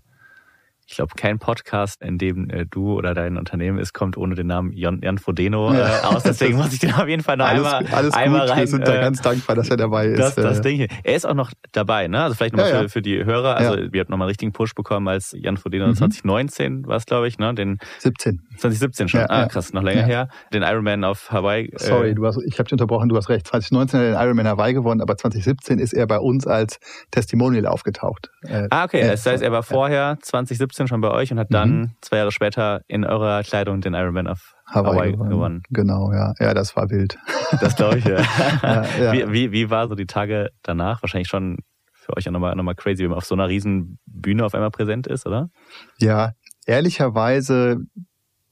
[0.88, 4.46] Ich glaube, kein Podcast, in dem äh, du oder dein Unternehmen ist, kommt ohne den
[4.46, 6.22] Namen Jan, Jan Frodeno äh, aus.
[6.22, 8.50] Deswegen muss ich den auf jeden Fall noch alles, einmal, alles einmal gut.
[8.52, 8.60] rein.
[8.60, 10.20] Wir sind da äh, ganz dankbar, dass er dabei ist.
[10.20, 10.88] Das, das Ding hier.
[11.04, 12.22] Er ist auch noch dabei, ne?
[12.22, 12.82] Also vielleicht nochmal ja, ja.
[12.84, 13.58] für, für die Hörer.
[13.58, 13.94] Also ja.
[13.94, 15.96] wir haben nochmal einen richtigen Push bekommen, als Jan Frodeno mhm.
[15.96, 17.56] 2019 war es, glaube ich, ne?
[17.56, 18.42] Den 17.
[18.58, 19.22] 2017 schon.
[19.22, 20.30] ah, krass, noch länger her.
[20.54, 21.66] Den Ironman auf Hawaii.
[21.66, 23.48] Äh, Sorry, du hast, ich habe dich unterbrochen, du hast recht.
[23.48, 26.78] 2019 hat er den Ironman Hawaii gewonnen, aber 2017 ist er bei uns als
[27.10, 28.30] Testimonial aufgetaucht.
[28.44, 29.08] Äh, ah, okay.
[29.08, 31.92] das heißt, er war vorher 2017 schon bei euch und hat dann mhm.
[32.02, 35.30] zwei Jahre später in eurer Kleidung den Ironman auf Hawaii, Hawaii gewonnen.
[35.30, 35.64] gewonnen.
[35.70, 36.34] Genau, ja.
[36.40, 37.18] Ja, das war wild.
[37.62, 38.22] Das glaube ich, ja.
[38.64, 39.14] ja, ja.
[39.14, 41.02] Wie, wie, wie war so die Tage danach?
[41.02, 41.58] Wahrscheinlich schon
[41.94, 44.72] für euch auch nochmal, nochmal crazy, wenn man auf so einer riesen Bühne auf einmal
[44.72, 45.50] präsent ist, oder?
[46.00, 46.34] Ja,
[46.66, 47.78] ehrlicherweise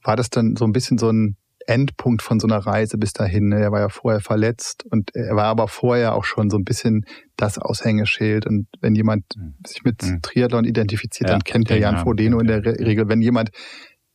[0.02, 3.52] war das dann so ein bisschen so ein Endpunkt von so einer Reise bis dahin.
[3.52, 7.04] Er war ja vorher verletzt und er war aber vorher auch schon so ein bisschen
[7.36, 8.46] das Aushängeschild.
[8.46, 9.54] Und wenn jemand mhm.
[9.66, 10.22] sich mit mhm.
[10.22, 13.08] Triathlon identifiziert, ja, dann kennt er Jan Frodeno in der Regel.
[13.08, 13.50] Wenn jemand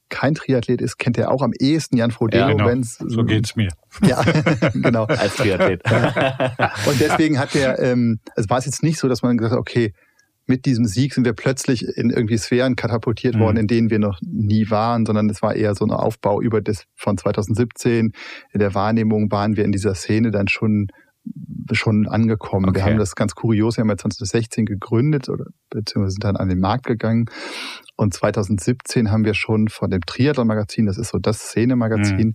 [0.09, 2.65] kein Triathlet ist, kennt er auch am ehesten Jan Frodeno, ja, genau.
[2.67, 3.69] wenn's so geht's mir.
[4.01, 4.23] Ja,
[4.73, 5.05] genau.
[5.05, 5.83] Als Triathlet.
[5.85, 9.59] und deswegen hat er, ähm, es war es jetzt nicht so, dass man gesagt hat,
[9.59, 9.93] okay,
[10.49, 13.39] mit diesem Sieg sind wir plötzlich in irgendwie Sphären katapultiert mhm.
[13.39, 16.61] worden, in denen wir noch nie waren, sondern es war eher so ein Aufbau über
[16.61, 18.11] das von 2017.
[18.51, 20.87] In der Wahrnehmung waren wir in dieser Szene dann schon
[21.73, 22.69] schon angekommen.
[22.69, 22.77] Okay.
[22.79, 26.49] Wir haben das ganz kurios, wir haben ja 2016 gegründet oder beziehungsweise sind dann an
[26.49, 27.25] den Markt gegangen.
[27.95, 32.33] Und 2017 haben wir schon von dem Triathlon-Magazin, das ist so das Szene-Magazin, mhm.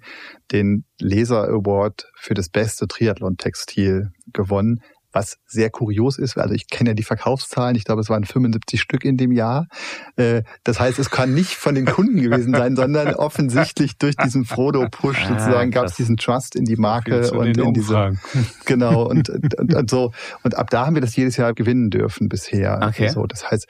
[0.53, 4.81] den Laser Award für das beste Triathlon-Textil gewonnen
[5.15, 6.37] was sehr kurios ist.
[6.37, 9.69] Also ich kenne ja die Verkaufszahlen, ich glaube, es waren 75 Stück in dem Jahr.
[10.17, 14.45] Äh, das heißt, es kann nicht von den Kunden gewesen sein, sondern offensichtlich durch diesen
[14.45, 18.13] Frodo-Push ah, sozusagen gab es diesen Trust in die Marke und in diese
[18.65, 22.29] genau und, und, und, so und ab da haben wir das jedes Jahr gewinnen dürfen
[22.29, 22.81] bisher.
[22.83, 23.09] Okay.
[23.09, 23.69] So, das heißt,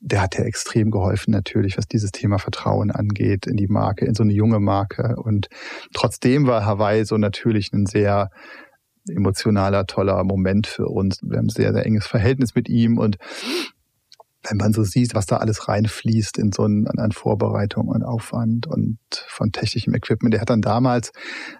[0.00, 4.14] der hat ja extrem geholfen natürlich, was dieses Thema Vertrauen angeht in die Marke, in
[4.14, 5.16] so eine junge Marke.
[5.16, 5.48] Und
[5.94, 8.30] trotzdem war Hawaii so natürlich ein sehr
[9.08, 11.20] emotionaler, toller Moment für uns.
[11.22, 13.16] Wir haben ein sehr, sehr enges Verhältnis mit ihm und
[14.48, 18.68] wenn man so sieht, was da alles reinfließt in so einen, an Vorbereitung und Aufwand
[18.68, 20.32] und von technischem Equipment.
[20.32, 21.10] Der hat dann damals,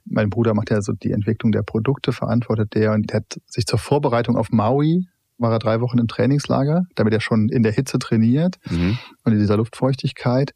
[0.05, 3.67] mein Bruder macht ja so die Entwicklung der Produkte, verantwortet der und der hat sich
[3.67, 7.73] zur Vorbereitung auf Maui war er drei Wochen im Trainingslager, damit er schon in der
[7.73, 8.99] Hitze trainiert mhm.
[9.25, 10.55] und in dieser Luftfeuchtigkeit.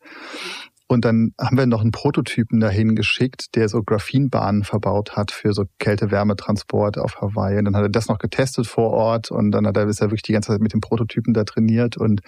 [0.90, 5.53] Und dann haben wir noch einen Prototypen dahin geschickt, der so Graphenbahnen verbaut hat für
[5.53, 7.59] so Kälte-Wärmetransport auf Hawaii.
[7.59, 10.09] Und dann hat er das noch getestet vor Ort und dann hat er, ist er
[10.09, 12.22] wirklich die ganze Zeit mit dem Prototypen da trainiert und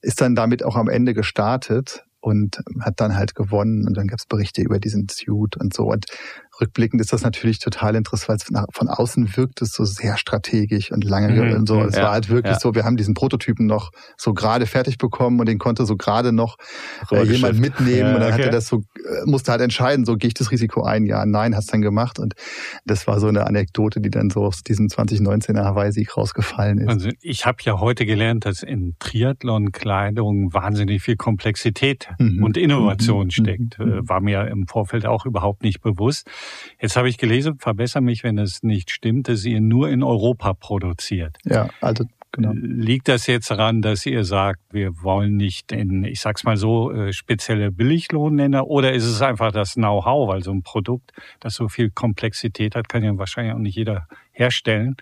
[0.00, 4.18] ist dann damit auch am Ende gestartet und hat dann halt gewonnen und dann gab
[4.18, 5.84] es Berichte über diesen Suit und so.
[5.84, 6.06] Und
[6.60, 11.04] rückblickend ist das natürlich total interessant, weil von außen wirkt es so sehr strategisch und
[11.04, 11.80] lange mhm, und so.
[11.82, 12.60] Es ja, war halt wirklich ja.
[12.60, 16.32] so, wir haben diesen Prototypen noch so gerade fertig bekommen und den konnte so gerade
[16.32, 16.56] noch
[17.10, 18.42] äh, jemand mitnehmen ja, und dann okay.
[18.42, 21.24] hat er das so, äh, musste halt entscheiden, so gehe ich das Risiko ein, ja,
[21.26, 22.34] nein, hast dann gemacht und
[22.84, 26.88] das war so eine Anekdote, die dann so aus diesem 2019er Hawaii-Sieg rausgefallen ist.
[26.88, 32.42] Also ich habe ja heute gelernt, dass in Triathlon-Kleidung wahnsinnig viel Komplexität mhm.
[32.42, 33.30] und Innovation mhm.
[33.30, 33.78] steckt.
[33.78, 33.92] Mhm.
[33.92, 36.28] Äh, war mir im Vorfeld auch überhaupt nicht bewusst.
[36.80, 40.54] Jetzt habe ich gelesen, verbessere mich, wenn es nicht stimmt, dass ihr nur in Europa
[40.54, 41.36] produziert.
[41.44, 42.52] Ja, also Genau.
[42.54, 46.92] Liegt das jetzt daran, dass ihr sagt, wir wollen nicht in, ich sag's mal so,
[46.92, 51.10] äh, spezielle Billiglohnländer oder ist es einfach das Know-how, weil so ein Produkt,
[51.40, 54.96] das so viel Komplexität hat, kann ja wahrscheinlich auch nicht jeder herstellen.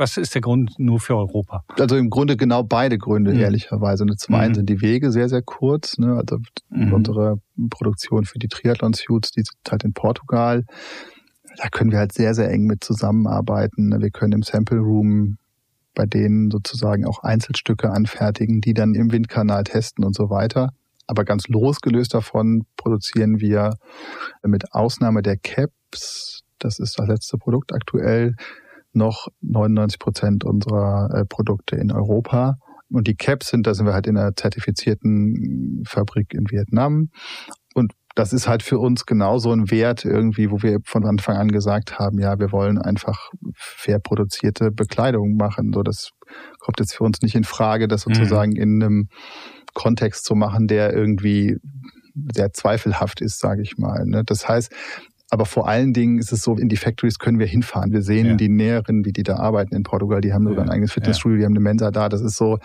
[0.00, 1.62] Was ist der Grund nur für Europa?
[1.78, 3.40] Also im Grunde genau beide Gründe, mhm.
[3.40, 4.06] ehrlicherweise.
[4.16, 4.54] Zum einen mhm.
[4.54, 5.98] sind die Wege sehr, sehr kurz.
[5.98, 6.14] Ne?
[6.16, 6.38] Also
[6.70, 6.94] mhm.
[6.94, 7.36] unsere
[7.68, 10.64] Produktion für die Triathlon-Suits, die sind halt in Portugal.
[11.58, 13.94] Da können wir halt sehr, sehr eng mit zusammenarbeiten.
[14.00, 15.36] Wir können im Sample Room
[15.94, 20.70] bei denen sozusagen auch Einzelstücke anfertigen, die dann im Windkanal testen und so weiter.
[21.08, 23.74] Aber ganz losgelöst davon produzieren wir
[24.42, 28.34] mit Ausnahme der Caps, das ist das letzte Produkt aktuell,
[28.92, 32.56] noch 99 Prozent unserer äh, Produkte in Europa.
[32.90, 37.10] Und die Caps sind, da sind wir halt in einer zertifizierten Fabrik in Vietnam.
[37.74, 41.48] Und das ist halt für uns genauso ein Wert irgendwie, wo wir von Anfang an
[41.48, 45.72] gesagt haben, ja, wir wollen einfach fair produzierte Bekleidung machen.
[45.72, 46.10] So, das
[46.58, 48.14] kommt jetzt für uns nicht in Frage, das mhm.
[48.14, 48.62] sozusagen mhm.
[48.62, 49.08] in einem
[49.74, 51.58] Kontext zu machen, der irgendwie
[52.34, 54.04] sehr zweifelhaft ist, sage ich mal.
[54.04, 54.24] Ne?
[54.24, 54.72] Das heißt,
[55.30, 57.92] aber vor allen Dingen ist es so, in die Factories können wir hinfahren.
[57.92, 58.34] Wir sehen ja.
[58.34, 60.20] die Näherinnen, wie die da arbeiten in Portugal.
[60.20, 62.08] Die haben sogar ein eigenes Fitnessstudio, die haben eine Mensa da.
[62.08, 62.58] Das ist so,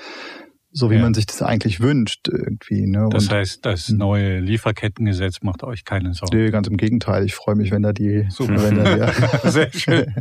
[0.77, 1.01] so wie ja.
[1.01, 2.85] man sich das eigentlich wünscht irgendwie.
[2.85, 3.07] Ne?
[3.09, 3.97] Das und, heißt, das hm.
[3.97, 6.37] neue Lieferkettengesetz macht euch keine Sorgen.
[6.37, 7.23] Nee, ganz im Gegenteil.
[7.23, 8.25] Ich freue mich, wenn da die...
[8.29, 8.61] Super.
[8.61, 10.13] Wenn da die Sehr schön.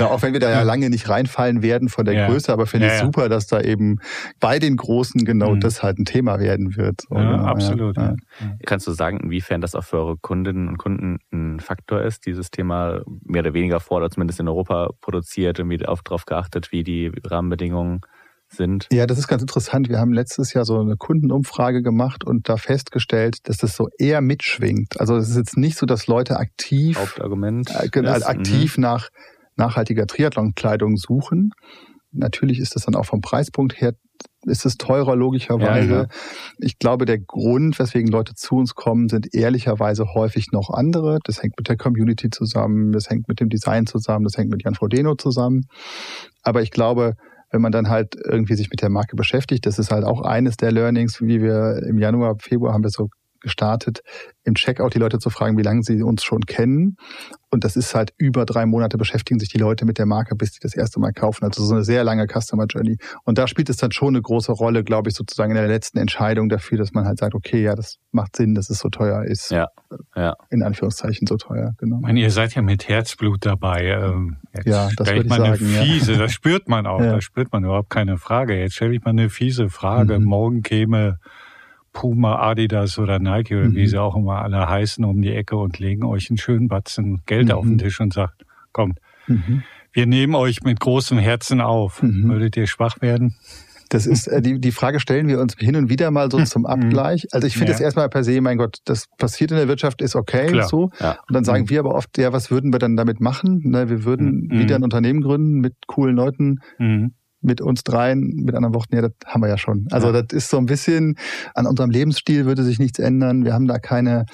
[0.00, 2.26] ja, auch wenn wir da ja lange nicht reinfallen werden von der ja.
[2.26, 4.00] Größe, aber finde ich super, dass da eben
[4.40, 5.60] bei den Großen genau mhm.
[5.60, 7.02] das halt ein Thema werden wird.
[7.08, 7.96] So, ja, genau, absolut.
[8.66, 12.50] Kannst du sagen, inwiefern das auch für eure Kundinnen und Kunden ein Faktor ist, dieses
[12.50, 17.12] Thema mehr oder weniger vor oder zumindest in Europa produziert, irgendwie darauf geachtet, wie die
[17.24, 18.00] Rahmenbedingungen
[18.54, 18.86] sind.
[18.92, 19.88] Ja, das ist ganz interessant.
[19.88, 24.20] Wir haben letztes Jahr so eine Kundenumfrage gemacht und da festgestellt, dass das so eher
[24.20, 25.00] mitschwingt.
[25.00, 28.82] Also es ist jetzt nicht so, dass Leute aktiv, Hauptargument äh, ist, aktiv mhm.
[28.82, 29.08] nach
[29.56, 31.50] nachhaltiger Triathlonkleidung suchen.
[32.12, 33.92] Natürlich ist das dann auch vom Preispunkt her
[34.46, 35.90] ist es teurer logischerweise.
[35.90, 36.08] Ja, ja.
[36.58, 41.18] Ich glaube, der Grund, weswegen Leute zu uns kommen, sind ehrlicherweise häufig noch andere.
[41.24, 44.64] Das hängt mit der Community zusammen, das hängt mit dem Design zusammen, das hängt mit
[44.64, 45.66] Jan Frodeno zusammen.
[46.42, 47.14] Aber ich glaube,
[47.54, 49.64] wenn man dann halt irgendwie sich mit der Marke beschäftigt.
[49.64, 53.08] Das ist halt auch eines der Learnings, wie wir im Januar, Februar haben wir so
[53.44, 54.00] gestartet,
[54.42, 56.96] im Checkout die Leute zu fragen, wie lange sie uns schon kennen.
[57.50, 60.54] Und das ist halt über drei Monate beschäftigen sich die Leute mit der Marke, bis
[60.54, 61.44] sie das erste Mal kaufen.
[61.44, 62.96] Also so eine sehr lange Customer Journey.
[63.22, 65.98] Und da spielt es dann schon eine große Rolle, glaube ich, sozusagen in der letzten
[65.98, 69.22] Entscheidung dafür, dass man halt sagt, okay, ja, das macht Sinn, dass es so teuer
[69.24, 69.52] ist.
[69.52, 69.68] Ja.
[70.16, 70.34] ja.
[70.50, 71.98] In Anführungszeichen so teuer, genau.
[71.98, 73.84] Ich meine, ihr seid ja mit Herzblut dabei.
[73.84, 76.18] Ähm, jetzt ja, das würde ich mal sagen, eine fiese, ja.
[76.18, 77.12] das spürt man auch, ja.
[77.12, 78.58] da spürt man überhaupt keine Frage.
[78.58, 80.18] Jetzt stelle ich mal eine fiese Frage.
[80.18, 80.24] Mhm.
[80.24, 81.18] Morgen käme
[81.94, 83.76] Puma, Adidas oder Nike oder mhm.
[83.76, 87.22] wie sie auch immer alle heißen um die Ecke und legen euch einen schönen Batzen
[87.24, 87.52] Geld mhm.
[87.52, 89.62] auf den Tisch und sagt, kommt, mhm.
[89.92, 92.02] wir nehmen euch mit großem Herzen auf.
[92.02, 92.28] Mhm.
[92.28, 93.36] Würdet ihr schwach werden?
[93.90, 96.62] Das ist äh, die, die Frage stellen wir uns hin und wieder mal so zum
[96.62, 96.66] mhm.
[96.66, 97.28] Abgleich.
[97.30, 97.78] Also ich finde ja.
[97.78, 100.68] das erstmal per se, mein Gott, das passiert in der Wirtschaft, ist okay Klar.
[100.68, 100.90] so.
[100.98, 101.12] Ja.
[101.28, 101.70] Und dann sagen mhm.
[101.70, 103.62] wir aber oft, ja, was würden wir dann damit machen?
[103.64, 104.58] Ne, wir würden mhm.
[104.58, 106.58] wieder ein Unternehmen gründen mit coolen Leuten.
[107.44, 109.86] Mit uns dreien, mit anderen Worten, ja, das haben wir ja schon.
[109.90, 110.22] Also ja.
[110.22, 111.16] das ist so ein bisschen,
[111.54, 113.44] an unserem Lebensstil würde sich nichts ändern.
[113.44, 114.24] Wir haben da keine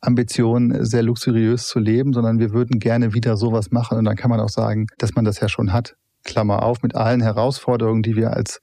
[0.00, 3.98] Ambition, sehr luxuriös zu leben, sondern wir würden gerne wieder sowas machen.
[3.98, 5.94] Und dann kann man auch sagen, dass man das ja schon hat.
[6.24, 8.60] Klammer auf, mit allen Herausforderungen, die wir als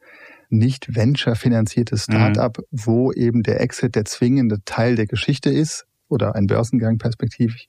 [0.49, 2.03] nicht venture-finanziertes.
[2.03, 2.63] Startup, mhm.
[2.71, 7.68] wo eben der Exit der zwingende Teil der Geschichte ist, oder ein Börsengang perspektivisch,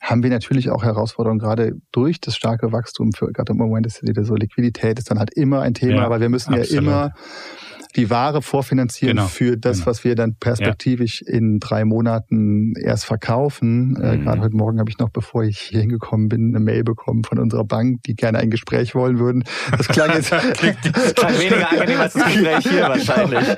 [0.00, 4.02] haben wir natürlich auch Herausforderungen, gerade durch das starke Wachstum, für, gerade im Moment ist
[4.02, 6.70] ja so Liquidität ist dann halt immer ein Thema, ja, aber wir müssen absolut.
[6.70, 7.12] ja immer
[7.96, 9.86] die Ware vorfinanzieren genau, für das, genau.
[9.86, 11.34] was wir dann perspektivisch ja.
[11.34, 13.96] in drei Monaten erst verkaufen.
[13.96, 14.20] Äh, mhm.
[14.20, 17.22] Äh, Gerade heute Morgen habe ich noch, bevor ich hier hingekommen bin, eine Mail bekommen
[17.24, 19.44] von unserer Bank, die gerne ein Gespräch wollen würden.
[19.76, 20.78] Das klang jetzt klingt,
[21.14, 23.48] klang weniger angenehm als das Gespräch hier wahrscheinlich.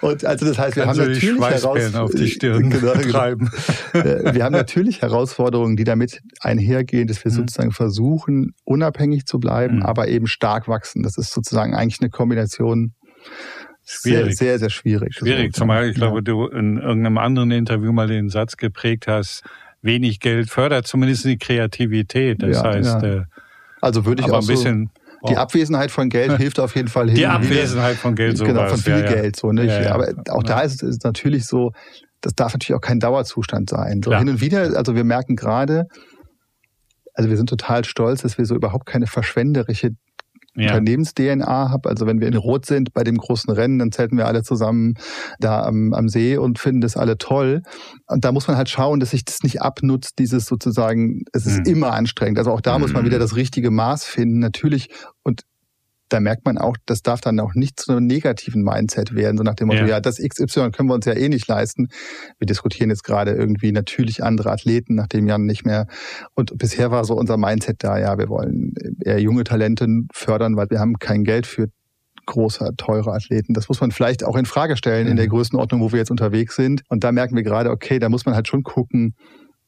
[0.00, 3.10] Und also das heißt, wir Kannst haben natürlich Heraus auf die Stirn genau, genau.
[3.10, 3.50] treiben.
[3.92, 7.36] Äh, wir haben natürlich Herausforderungen, die damit einhergehen, dass wir mhm.
[7.36, 9.82] sozusagen versuchen, unabhängig zu bleiben, mhm.
[9.82, 11.02] aber eben stark wachsen.
[11.02, 12.94] Das ist sozusagen eigentlich eine Kombination
[13.84, 14.36] Schwierig.
[14.36, 15.14] Sehr, sehr, sehr schwierig.
[15.14, 19.42] Schwierig, zumal ich glaube, du in irgendeinem anderen Interview mal den Satz geprägt hast,
[19.82, 22.42] wenig Geld fördert zumindest die Kreativität.
[22.42, 23.14] Das ja, heißt, ja.
[23.16, 23.24] Äh,
[23.80, 24.90] also würde ich auch ein bisschen
[25.22, 27.16] so, die Abwesenheit von Geld hilft auf jeden Fall hin.
[27.16, 29.70] Die Abwesenheit von Geld, so genau, von viel ja, Geld, so nicht.
[29.70, 31.72] aber auch da ist es natürlich so,
[32.20, 34.02] das darf natürlich auch kein Dauerzustand sein.
[34.04, 35.86] So hin und wieder, also wir merken gerade,
[37.14, 39.90] also wir sind total stolz, dass wir so überhaupt keine verschwenderische
[40.56, 40.68] ja.
[40.68, 41.88] Unternehmens-DNA habe.
[41.88, 44.94] Also wenn wir in Rot sind bei dem großen Rennen, dann zelten wir alle zusammen
[45.38, 47.62] da am, am See und finden das alle toll.
[48.06, 51.66] Und da muss man halt schauen, dass sich das nicht abnutzt, dieses sozusagen, es ist
[51.66, 51.72] mhm.
[51.72, 52.38] immer anstrengend.
[52.38, 52.82] Also auch da mhm.
[52.82, 54.38] muss man wieder das richtige Maß finden.
[54.38, 54.90] Natürlich,
[55.22, 55.42] und
[56.12, 59.42] da merkt man auch, das darf dann auch nicht zu einem negativen Mindset werden, so
[59.42, 59.86] nach dem Motto, ja.
[59.86, 61.88] ja, das XY können wir uns ja eh nicht leisten.
[62.38, 65.86] Wir diskutieren jetzt gerade irgendwie natürlich andere Athleten, nachdem Jan nicht mehr.
[66.34, 70.68] Und bisher war so unser Mindset da, ja, wir wollen eher junge Talente fördern, weil
[70.70, 71.68] wir haben kein Geld für
[72.26, 73.54] große, teure Athleten.
[73.54, 75.12] Das muss man vielleicht auch in Frage stellen mhm.
[75.12, 75.30] in der mhm.
[75.30, 76.82] Größenordnung, wo wir jetzt unterwegs sind.
[76.88, 79.14] Und da merken wir gerade, okay, da muss man halt schon gucken,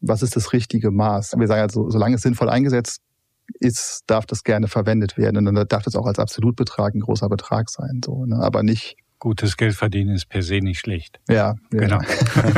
[0.00, 1.34] was ist das richtige Maß.
[1.38, 3.00] Wir sagen also, solange es sinnvoll eingesetzt
[3.60, 5.36] ist, darf das gerne verwendet werden.
[5.36, 8.36] Und dann darf das auch als Absolutbetrag ein großer Betrag sein, so, ne?
[8.36, 11.20] aber nicht Gutes Geld verdienen ist per se nicht schlecht.
[11.28, 12.00] Ja, genau.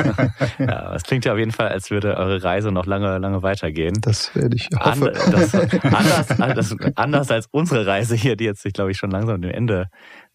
[0.59, 3.99] ja, es klingt ja auf jeden Fall, als würde eure Reise noch lange, lange weitergehen.
[4.01, 5.09] Das werde ich hoffen.
[5.09, 9.11] And, das, anders, das, anders als unsere Reise hier, die jetzt sich, glaube ich, schon
[9.11, 9.89] langsam dem Ende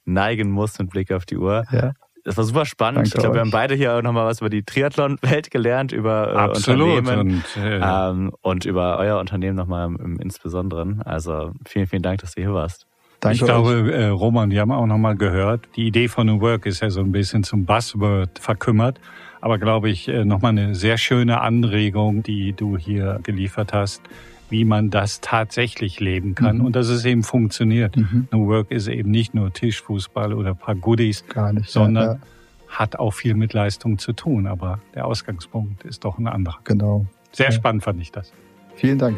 [0.05, 1.63] neigen muss mit Blick auf die Uhr.
[1.71, 1.93] Ja.
[2.23, 2.97] Das war super spannend.
[2.97, 6.37] Danke ich glaube, wir haben beide hier nochmal was über die Triathlon-Welt gelernt, über äh,
[6.37, 6.99] Absolut.
[6.99, 11.01] Unternehmen und, äh, ähm, und über euer Unternehmen nochmal im, im Insbesonderen.
[11.01, 12.85] Also vielen, vielen Dank, dass du hier warst.
[13.19, 16.65] Danke ich glaube, äh, Roman, wir haben auch nochmal gehört, die Idee von New Work
[16.65, 18.99] ist ja so ein bisschen zum Buzzword verkümmert.
[19.41, 24.01] Aber glaube ich, äh, nochmal eine sehr schöne Anregung, die du hier geliefert hast,
[24.49, 26.65] wie man das tatsächlich leben kann mhm.
[26.65, 27.95] und dass es eben funktioniert.
[27.97, 28.27] Mhm.
[28.31, 32.19] New Work ist eben nicht nur Tischfußball oder paar Goodies, nicht, sondern ja, ja.
[32.67, 34.47] hat auch viel mit Leistung zu tun.
[34.47, 36.59] Aber der Ausgangspunkt ist doch ein anderer.
[36.63, 37.05] Genau.
[37.31, 37.51] Sehr ja.
[37.51, 38.31] spannend fand ich das.
[38.75, 39.17] Vielen Dank.